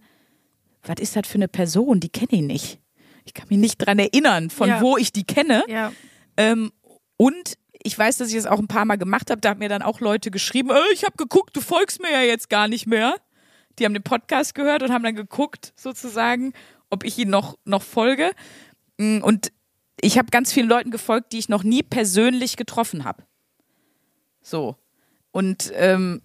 [0.84, 2.00] was ist das für eine Person?
[2.00, 2.80] Die kenne ich nicht.
[3.26, 4.82] Ich kann mich nicht dran erinnern, von Ja.
[4.82, 5.64] wo ich die kenne.
[5.68, 5.92] Ja.
[6.38, 6.72] Ähm,
[7.18, 9.42] und ich weiß, dass ich das auch ein paar Mal gemacht habe.
[9.42, 12.22] Da haben mir dann auch Leute geschrieben, äh, ich habe geguckt, du folgst mir ja
[12.22, 13.16] jetzt gar nicht mehr.
[13.78, 16.52] die haben den Podcast gehört und haben dann geguckt, sozusagen,
[16.90, 18.32] ob ich ihn noch, noch folge.
[18.98, 19.54] Mm, und
[20.02, 23.24] ich habe ganz vielen Leuten gefolgt, die ich noch nie persönlich getroffen habe.
[24.42, 24.76] So.
[25.32, 26.22] Und ähm,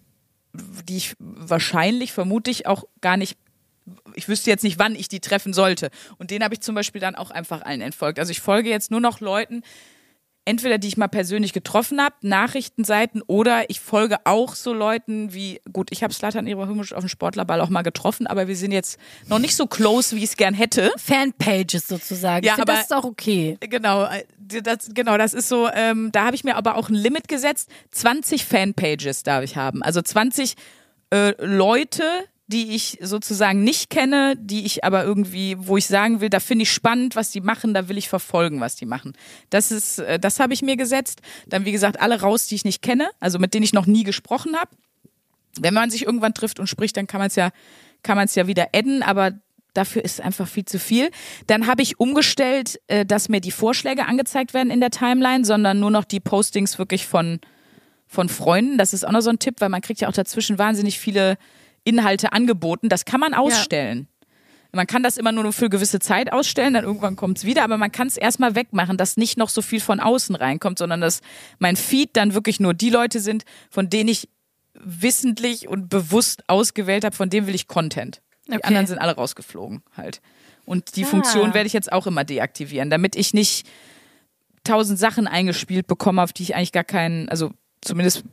[0.52, 3.38] die ich wahrscheinlich, vermute ich, auch gar nicht
[4.14, 5.90] ich wüsste jetzt nicht, wann ich die treffen sollte.
[6.16, 8.18] Und den habe ich zum Beispiel dann auch einfach allen entfolgt.
[8.18, 9.62] Also ich folge jetzt nur noch Leuten,
[10.44, 15.60] entweder die ich mal persönlich getroffen habe, Nachrichtenseiten, oder ich folge auch so Leuten wie,
[15.72, 18.98] gut, ich habe Slatan Ibrahimovic auf dem Sportlerball auch mal getroffen, aber wir sind jetzt
[19.28, 20.92] noch nicht so close, wie ich es gern hätte.
[20.98, 22.44] Fanpages sozusagen.
[22.44, 23.56] Ja, aber das ist auch okay.
[23.60, 26.94] Genau, äh, das, genau, das ist so, ähm, da habe ich mir aber auch ein
[26.94, 27.70] Limit gesetzt.
[27.92, 29.82] 20 Fanpages darf ich haben.
[29.82, 30.54] Also 20
[31.10, 32.02] äh, Leute,
[32.46, 36.64] die ich sozusagen nicht kenne, die ich aber irgendwie, wo ich sagen will, da finde
[36.64, 39.14] ich spannend, was die machen, da will ich verfolgen, was die machen.
[39.48, 41.20] Das ist, äh, das habe ich mir gesetzt.
[41.46, 44.04] Dann, wie gesagt, alle raus, die ich nicht kenne, also mit denen ich noch nie
[44.04, 44.70] gesprochen habe.
[45.58, 47.50] Wenn man sich irgendwann trifft und spricht, dann kann man es ja,
[48.02, 49.32] kann man es ja wieder adden, aber
[49.72, 51.10] dafür ist einfach viel zu viel.
[51.46, 55.80] Dann habe ich umgestellt, äh, dass mir die Vorschläge angezeigt werden in der Timeline, sondern
[55.80, 57.40] nur noch die Postings wirklich von,
[58.06, 58.76] von Freunden.
[58.76, 61.38] Das ist auch noch so ein Tipp, weil man kriegt ja auch dazwischen wahnsinnig viele
[61.84, 62.88] Inhalte angeboten.
[62.88, 64.08] Das kann man ausstellen.
[64.10, 64.28] Ja.
[64.72, 67.62] Man kann das immer nur für eine gewisse Zeit ausstellen, dann irgendwann kommt es wieder,
[67.62, 71.00] aber man kann es erstmal wegmachen, dass nicht noch so viel von außen reinkommt, sondern
[71.00, 71.20] dass
[71.60, 74.28] mein Feed dann wirklich nur die Leute sind, von denen ich
[74.74, 78.20] wissentlich und bewusst ausgewählt habe, von denen will ich Content.
[78.48, 78.64] Die okay.
[78.64, 80.20] anderen sind alle rausgeflogen halt.
[80.64, 81.08] Und die ah.
[81.08, 83.66] Funktion werde ich jetzt auch immer deaktivieren, damit ich nicht
[84.64, 88.24] tausend Sachen eingespielt bekomme, auf die ich eigentlich gar keinen, also zumindest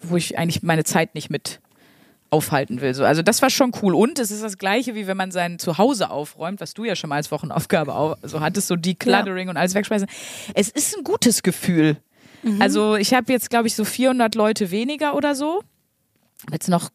[0.00, 1.60] wo ich eigentlich meine Zeit nicht mit
[2.32, 2.94] aufhalten will.
[2.94, 3.94] So, also das war schon cool.
[3.94, 7.10] Und es ist das Gleiche, wie wenn man sein Zuhause aufräumt, was du ja schon
[7.10, 9.50] mal als Wochenaufgabe auch, so hattest, so Decluttering ja.
[9.50, 10.08] und alles wegschmeißen.
[10.54, 11.98] Es ist ein gutes Gefühl.
[12.42, 12.62] Mhm.
[12.62, 15.62] Also ich habe jetzt, glaube ich, so 400 Leute weniger oder so.
[16.50, 16.90] Jetzt noch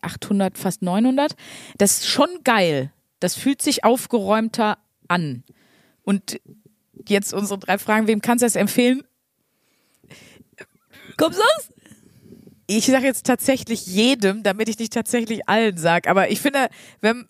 [0.00, 1.36] 800, fast 900.
[1.76, 2.90] Das ist schon geil.
[3.20, 5.44] Das fühlt sich aufgeräumter an.
[6.02, 6.40] Und
[7.06, 8.06] jetzt unsere drei Fragen.
[8.06, 9.02] Wem kannst du das empfehlen?
[11.18, 11.77] Kommst du?
[12.68, 16.08] Ich sage jetzt tatsächlich jedem, damit ich nicht tatsächlich allen sage.
[16.08, 16.68] Aber ich finde,
[17.00, 17.26] wenn,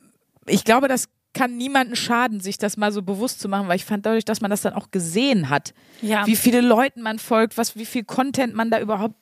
[0.46, 3.84] ich glaube, das kann niemanden schaden, sich das mal so bewusst zu machen, weil ich
[3.84, 5.72] fand dadurch, dass man das dann auch gesehen hat,
[6.02, 6.26] ja.
[6.26, 9.14] wie viele Leuten man folgt, was, wie viel Content man da überhaupt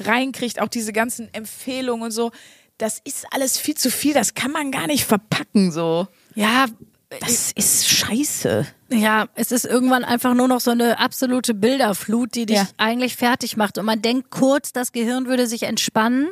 [0.00, 2.30] reinkriegt, auch diese ganzen Empfehlungen und so.
[2.78, 6.06] Das ist alles viel zu viel, das kann man gar nicht verpacken, so.
[6.34, 6.66] Ja,
[7.10, 8.66] das ist scheiße.
[8.90, 12.68] Ja, es ist irgendwann einfach nur noch so eine absolute Bilderflut, die dich ja.
[12.76, 13.78] eigentlich fertig macht.
[13.78, 16.28] Und man denkt kurz, das Gehirn würde sich entspannen,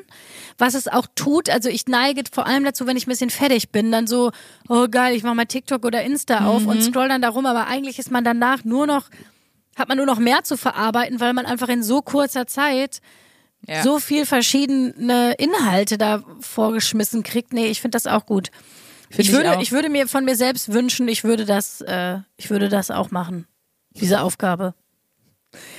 [0.59, 1.49] was es auch tut.
[1.49, 4.33] Also ich neige vor allem dazu, wenn ich ein bisschen fertig bin, dann so,
[4.68, 6.47] oh geil, ich mache mal TikTok oder Insta mhm.
[6.47, 7.47] auf und scroll dann darum.
[7.47, 9.09] Aber eigentlich ist man danach nur noch,
[9.77, 13.01] hat man nur noch mehr zu verarbeiten, weil man einfach in so kurzer Zeit
[13.66, 13.83] ja.
[13.83, 17.55] so viel verschiedene Inhalte da vorgeschmissen kriegt.
[17.55, 18.51] Nee, ich finde das auch gut.
[19.11, 22.51] Ich würde, ich, ich, würde mir von mir selbst wünschen, ich würde das, äh, ich
[22.51, 23.47] würde das auch machen.
[23.91, 24.75] Diese Aufgabe.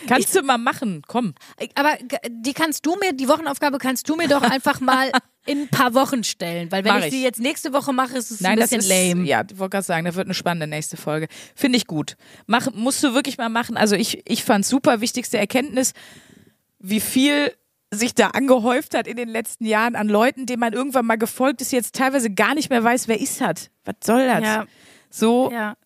[0.08, 1.34] Kannst ich, du mal machen, komm.
[1.76, 1.98] Aber
[2.30, 5.12] die kannst du mir, die Wochenaufgabe kannst du mir doch einfach mal
[5.46, 6.72] in ein paar Wochen stellen.
[6.72, 8.90] Weil wenn Mach ich, sie jetzt nächste Woche mache, ist es Nein, ein bisschen ist,
[8.90, 9.26] lame.
[9.26, 11.28] Ja, ich wollte gerade sagen, da wird eine spannende nächste Folge.
[11.56, 12.18] Finde ich gut.
[12.46, 13.78] Mach, musst du wirklich mal machen.
[13.78, 15.02] Also ich, ich fand super.
[15.02, 15.94] Wichtigste Erkenntnis,
[16.80, 17.54] wie viel
[17.92, 21.62] sich da angehäuft hat in den letzten Jahren an Leuten, denen man irgendwann mal gefolgt
[21.62, 23.72] ist, jetzt teilweise gar nicht mehr weiß, wer ist hat.
[23.86, 24.44] Was soll das?
[24.44, 24.66] Ja.
[25.10, 25.52] So.
[25.52, 25.78] Ja.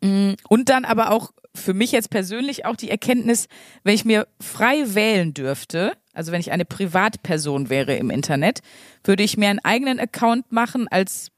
[0.00, 3.46] Mm, und dann aber auch für mich jetzt persönlich auch die Erkenntnis,
[3.84, 8.60] wenn ich mir frei wählen dürfte, also wenn ich eine Privatperson wäre im Internet,
[9.04, 11.28] würde ich mir einen eigenen Account machen als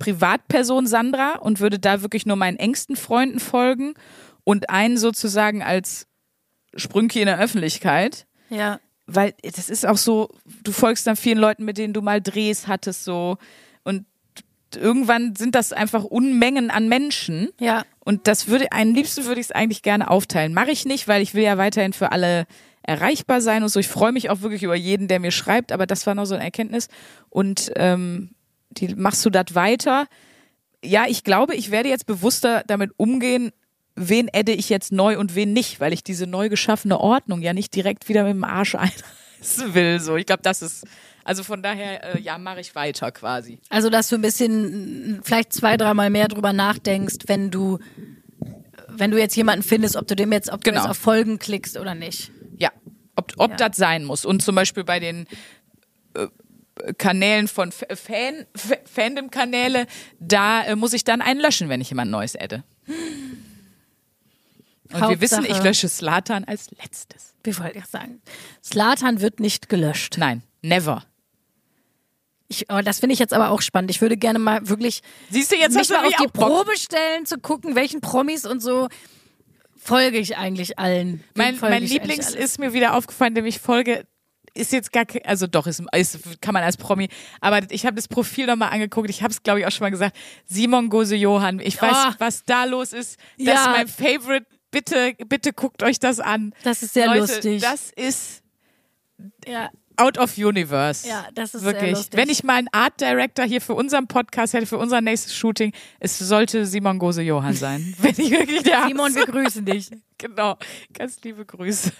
[0.00, 3.94] Privatperson Sandra und würde da wirklich nur meinen engsten Freunden folgen
[4.42, 6.08] und einen sozusagen als
[6.74, 8.26] Sprünki in der Öffentlichkeit.
[8.50, 10.28] Ja weil das ist auch so,
[10.62, 13.38] du folgst dann vielen Leuten, mit denen du mal Drehs hattest, so.
[13.82, 14.04] Und
[14.76, 17.48] irgendwann sind das einfach Unmengen an Menschen.
[17.58, 17.84] Ja.
[18.04, 20.52] Und das würde, am liebsten würde ich es eigentlich gerne aufteilen.
[20.52, 22.46] Mache ich nicht, weil ich will ja weiterhin für alle
[22.82, 23.80] erreichbar sein und so.
[23.80, 26.34] Ich freue mich auch wirklich über jeden, der mir schreibt, aber das war noch so
[26.34, 26.88] eine Erkenntnis.
[27.30, 28.34] Und ähm,
[28.70, 30.06] die, machst du das weiter?
[30.84, 33.52] Ja, ich glaube, ich werde jetzt bewusster damit umgehen,
[33.98, 37.52] wen adde ich jetzt neu und wen nicht, weil ich diese neu geschaffene Ordnung ja
[37.52, 40.00] nicht direkt wieder mit dem Arsch einreißen will.
[40.00, 40.84] So, ich glaube, das ist
[41.28, 43.58] also von daher, äh, ja, mache ich weiter quasi.
[43.68, 47.80] Also, dass du ein bisschen vielleicht zwei, dreimal mehr drüber nachdenkst, wenn du,
[48.88, 50.80] wenn du jetzt jemanden findest, ob du dem jetzt, ob du genau.
[50.80, 52.30] jetzt auf Folgen klickst oder nicht.
[52.56, 52.70] Ja,
[53.14, 53.68] ob, ob ja.
[53.68, 54.24] das sein muss.
[54.24, 55.26] Und zum Beispiel bei den
[56.14, 56.28] äh,
[56.96, 58.46] Kanälen von Fan,
[58.86, 59.86] Fandom-Kanäle,
[60.18, 62.64] da äh, muss ich dann einen löschen, wenn ich jemand Neues adde.
[64.92, 67.34] Und Hauptsache, wir wissen, ich lösche Slatan als letztes.
[67.44, 68.20] Wie wollte ich sagen?
[68.64, 70.16] Slatan wird nicht gelöscht.
[70.18, 71.04] Nein, never.
[72.48, 73.90] Ich, das finde ich jetzt aber auch spannend.
[73.90, 76.28] Ich würde gerne mal wirklich Siehst du, jetzt mich mal auf die.
[76.28, 78.88] Probe stellen, zu gucken, welchen Promis und so
[79.76, 81.22] folge ich eigentlich allen.
[81.34, 84.06] Mein, mein Lieblings ist mir wieder aufgefallen, dem ich folge,
[84.54, 87.08] ist jetzt gar kein, also doch, ist, ist, kann man als Promi,
[87.40, 89.90] aber ich habe das Profil nochmal angeguckt, ich habe es glaube ich auch schon mal
[89.90, 90.16] gesagt,
[90.46, 92.14] Simon Gose Johann, ich weiß, Oh.
[92.18, 93.54] was da los ist, das Ja.
[93.54, 96.54] ist mein Favorite, bitte, bitte guckt euch das an.
[96.62, 97.62] Das ist sehr Leute, lustig.
[97.62, 98.42] Das ist
[99.46, 101.06] Ja, out of universe.
[101.08, 101.92] Ja, das ist sehr Wirklich.
[101.92, 102.16] lustig.
[102.16, 105.72] Wenn ich mal einen Art Director hier für unseren Podcast hätte, für unser nächstes Shooting,
[105.98, 107.94] es sollte Simon Gose Johann sein.
[107.98, 109.90] Wenn ich wirklich der Simon, wir grüßen dich.
[110.20, 110.56] Genau.
[110.94, 111.92] Ganz liebe Grüße.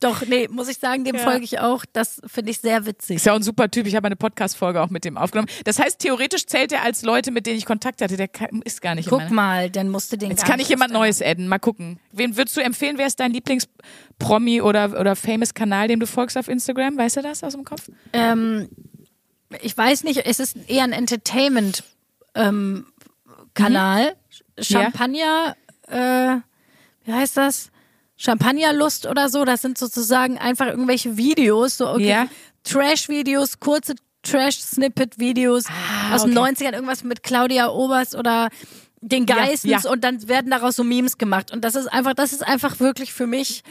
[0.00, 1.22] Doch, nee, muss ich sagen, dem Ja.
[1.22, 1.84] folge ich auch.
[1.92, 3.16] Das finde ich sehr witzig.
[3.16, 3.86] Ist ja auch ein super Typ.
[3.86, 5.48] Ich habe eine Podcast-Folge auch mit dem aufgenommen.
[5.64, 8.16] Das heißt, theoretisch zählt er als Leute, mit denen ich Kontakt hatte.
[8.16, 8.28] Der
[8.64, 11.48] ist gar nicht Guck mal, dann musst du den Jetzt kann ich jemand Neues adden.
[11.48, 11.98] Mal gucken.
[12.12, 12.98] Wen würdest du empfehlen?
[12.98, 16.96] Wer ist dein Lieblings-Promi oder, oder Famous-Kanal, dem du folgst auf Instagram?
[16.96, 17.90] Weißt du das aus dem Kopf?
[18.12, 18.68] Ähm,
[19.62, 21.82] ich weiß nicht, es ist eher ein Entertainment
[22.34, 22.86] ähm.
[23.58, 24.62] Mhm.
[24.62, 25.56] Champagner,
[25.88, 26.36] äh,
[27.04, 27.70] wie heißt das?
[28.18, 29.44] Champagnerlust oder so.
[29.44, 32.26] Das sind sozusagen einfach irgendwelche Videos, so okay, Ja.
[32.64, 35.64] Trash-Videos, kurze Trash-Snippet-Videos
[36.12, 36.54] aus den Ah, okay.
[36.66, 38.48] 90ern, irgendwas mit Claudia Oberst oder
[39.00, 39.90] den Ja, Geissens ja.
[39.90, 41.52] und dann werden daraus so Memes gemacht.
[41.52, 43.62] Und das ist einfach, das ist einfach wirklich für mich.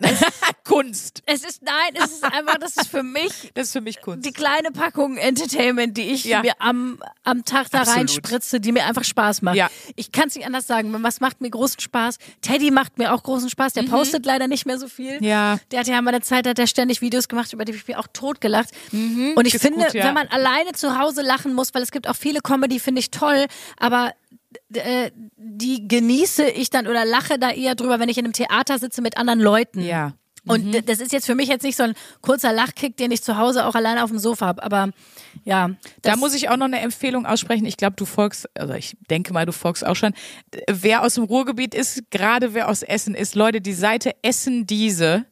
[0.64, 1.22] Kunst.
[1.26, 4.24] Es ist, nein, es ist einfach, das ist für mich Das ist für mich Kunst.
[4.26, 6.42] die kleine Packung Entertainment, die ich Ja.
[6.42, 7.98] mir am, am Tag da Absolut.
[8.00, 9.56] reinspritze, die mir einfach Spaß macht.
[9.56, 9.68] Ja.
[9.96, 10.94] Ich kann es nicht anders sagen.
[11.02, 12.18] Was macht mir großen Spaß?
[12.40, 13.72] Teddy macht mir auch großen Spaß.
[13.72, 15.18] Der postet leider nicht mehr so viel.
[15.18, 15.24] Mhm.
[15.26, 15.58] Ja.
[15.70, 17.96] Der hat ja mal eine Zeit, hat er ständig Videos gemacht, über die ich mich
[17.96, 18.70] auch totgelacht.
[18.92, 19.56] Und ich Mhm.
[19.56, 20.04] Ist finde, gut, ja.
[20.04, 23.10] wenn man alleine zu Hause lachen muss, weil es gibt auch viele Comedy, finde ich
[23.10, 23.46] toll,
[23.78, 24.12] aber
[24.74, 28.78] äh, die genieße ich dann oder lache da eher drüber, wenn ich in einem Theater
[28.78, 29.80] sitze mit anderen Leuten.
[29.82, 30.14] Ja.
[30.46, 31.92] Und d- das ist jetzt für mich jetzt nicht so ein
[32.22, 34.62] kurzer Lachkick, den ich zu Hause auch alleine auf dem Sofa habe.
[34.62, 34.88] Aber
[35.44, 35.70] ja,
[36.00, 37.66] Da muss ich auch noch eine Empfehlung aussprechen.
[37.66, 40.14] Ich glaube, du folgst, also ich denke mal, du folgst auch schon.
[40.68, 45.26] Wer aus dem Ruhrgebiet ist, gerade wer aus Essen ist, Leute, die Seite Essen diese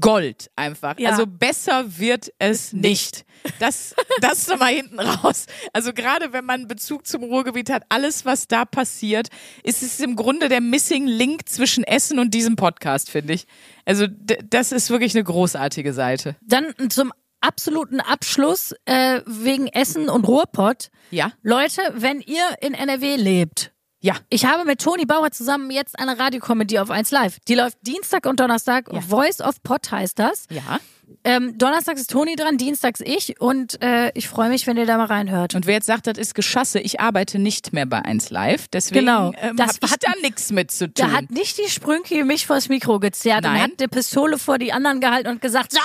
[0.00, 0.98] Gold einfach.
[0.98, 1.10] Ja.
[1.10, 3.24] Also besser wird es nicht.
[3.60, 5.46] Das, das nochmal hinten raus.
[5.72, 9.28] Also gerade wenn man Bezug zum Ruhrgebiet hat, alles, was da passiert,
[9.62, 13.46] ist es im Grunde der Missing Link zwischen Essen und diesem Podcast, finde ich.
[13.84, 16.36] Also das ist wirklich eine großartige Seite.
[16.42, 20.88] dann zum absoluten Abschluss äh, wegen Essen und Ruhrpott.
[21.10, 21.32] Ja.
[21.42, 24.14] Leute, wenn ihr in NRW lebt, Ja.
[24.28, 27.38] ich habe mit Toni Bauer zusammen jetzt eine Radiokomödie auf 1 Live.
[27.48, 28.92] Die läuft Dienstag und Donnerstag.
[28.92, 29.00] Ja.
[29.00, 30.46] Voice of Pot heißt das.
[30.50, 30.78] Ja.
[31.24, 33.40] Ähm, Donnerstags ist Toni dran, dienstags ich.
[33.40, 35.54] Und äh, ich freue mich, wenn ihr da mal reinhört.
[35.54, 39.06] Und wer jetzt sagt, das ist Geschasse, ich arbeite nicht mehr bei 1 Live, deswegen
[39.06, 39.32] Genau.
[39.40, 40.92] ähm, Das hat- da nichts mit zu tun.
[40.94, 43.62] Da hat nicht die Sprünki mich vors Mikro gezerrt und Nein.
[43.62, 45.80] hat eine Pistole vor die anderen gehalten und gesagt, so,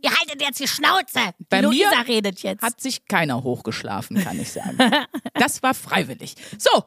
[0.00, 1.20] ihr haltet jetzt die Schnauze.
[1.48, 2.62] Bei die mir Luisa redet jetzt.
[2.62, 4.78] hat sich keiner hochgeschlafen, kann ich sagen.
[5.34, 6.34] das war freiwillig.
[6.58, 6.84] So,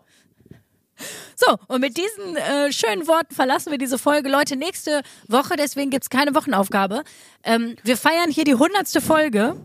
[1.36, 4.30] So, und mit diesen äh, schönen Worten verlassen wir diese Folge.
[4.30, 7.04] Leute, nächste Woche, deswegen gibt's keine Wochenaufgabe.
[7.43, 9.56] Ähm, wir feiern hier die hundertste Folge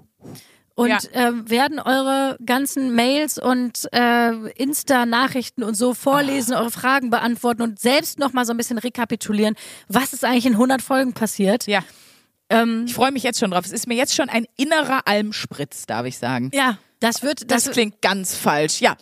[0.74, 0.98] und Ja.
[1.12, 7.78] ähm, werden eure ganzen Mails und äh, Insta-Nachrichten und so vorlesen, eure Fragen beantworten und
[7.80, 9.54] selbst nochmal so ein bisschen rekapitulieren,
[9.88, 11.66] was ist eigentlich in 100 Folgen passiert.
[11.66, 11.84] ja.
[12.48, 13.64] Ähm, Ich freue mich jetzt schon drauf.
[13.64, 16.50] Es ist mir jetzt schon ein innerer Almspritz, darf ich sagen.
[16.52, 18.80] ja, das wird, Das das, klingt ganz falsch.
[18.80, 18.96] Ja.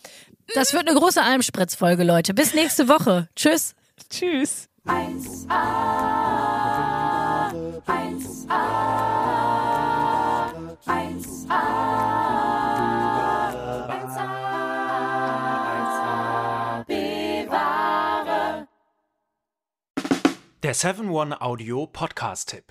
[0.54, 2.34] Das wird eine große Almspritz-Folge, Leute.
[2.34, 3.28] Bis nächste Woche.
[3.36, 3.74] Tschüss.
[4.10, 4.68] Tschüss.
[20.62, 22.64] Der 7-One-Audio-Podcast-Tipp.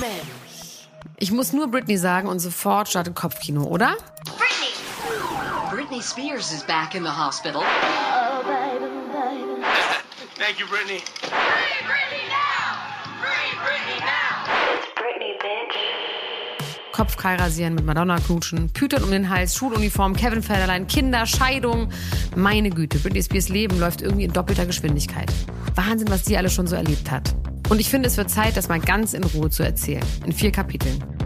[0.00, 0.88] Mensch.
[1.18, 3.96] Ich muss nur Britney sagen und sofort startet Kopfkino, oder?
[5.96, 6.02] Britney!
[6.02, 7.62] Britney Spears is back in the hospital.
[10.36, 11.00] Thank you, Brittany.
[11.00, 11.30] Free
[11.88, 12.76] Britney now!
[13.22, 14.44] Free Britney now!
[14.94, 15.76] Britney, bitch.
[16.92, 21.90] Kopfkeil rasieren, mit Madonna knutschen, Pütern um den Hals, Schuluniform, Kevin Federlein, Kinder, Scheidung.
[22.34, 25.32] Meine Güte, Britney Spears Leben läuft irgendwie in doppelter Geschwindigkeit.
[25.74, 27.34] Wahnsinn, was die alle schon so erlebt hat.
[27.68, 30.04] Und ich finde, es wird Zeit, das mal ganz in Ruhe zu erzählen.
[30.24, 31.25] In vier Kapiteln.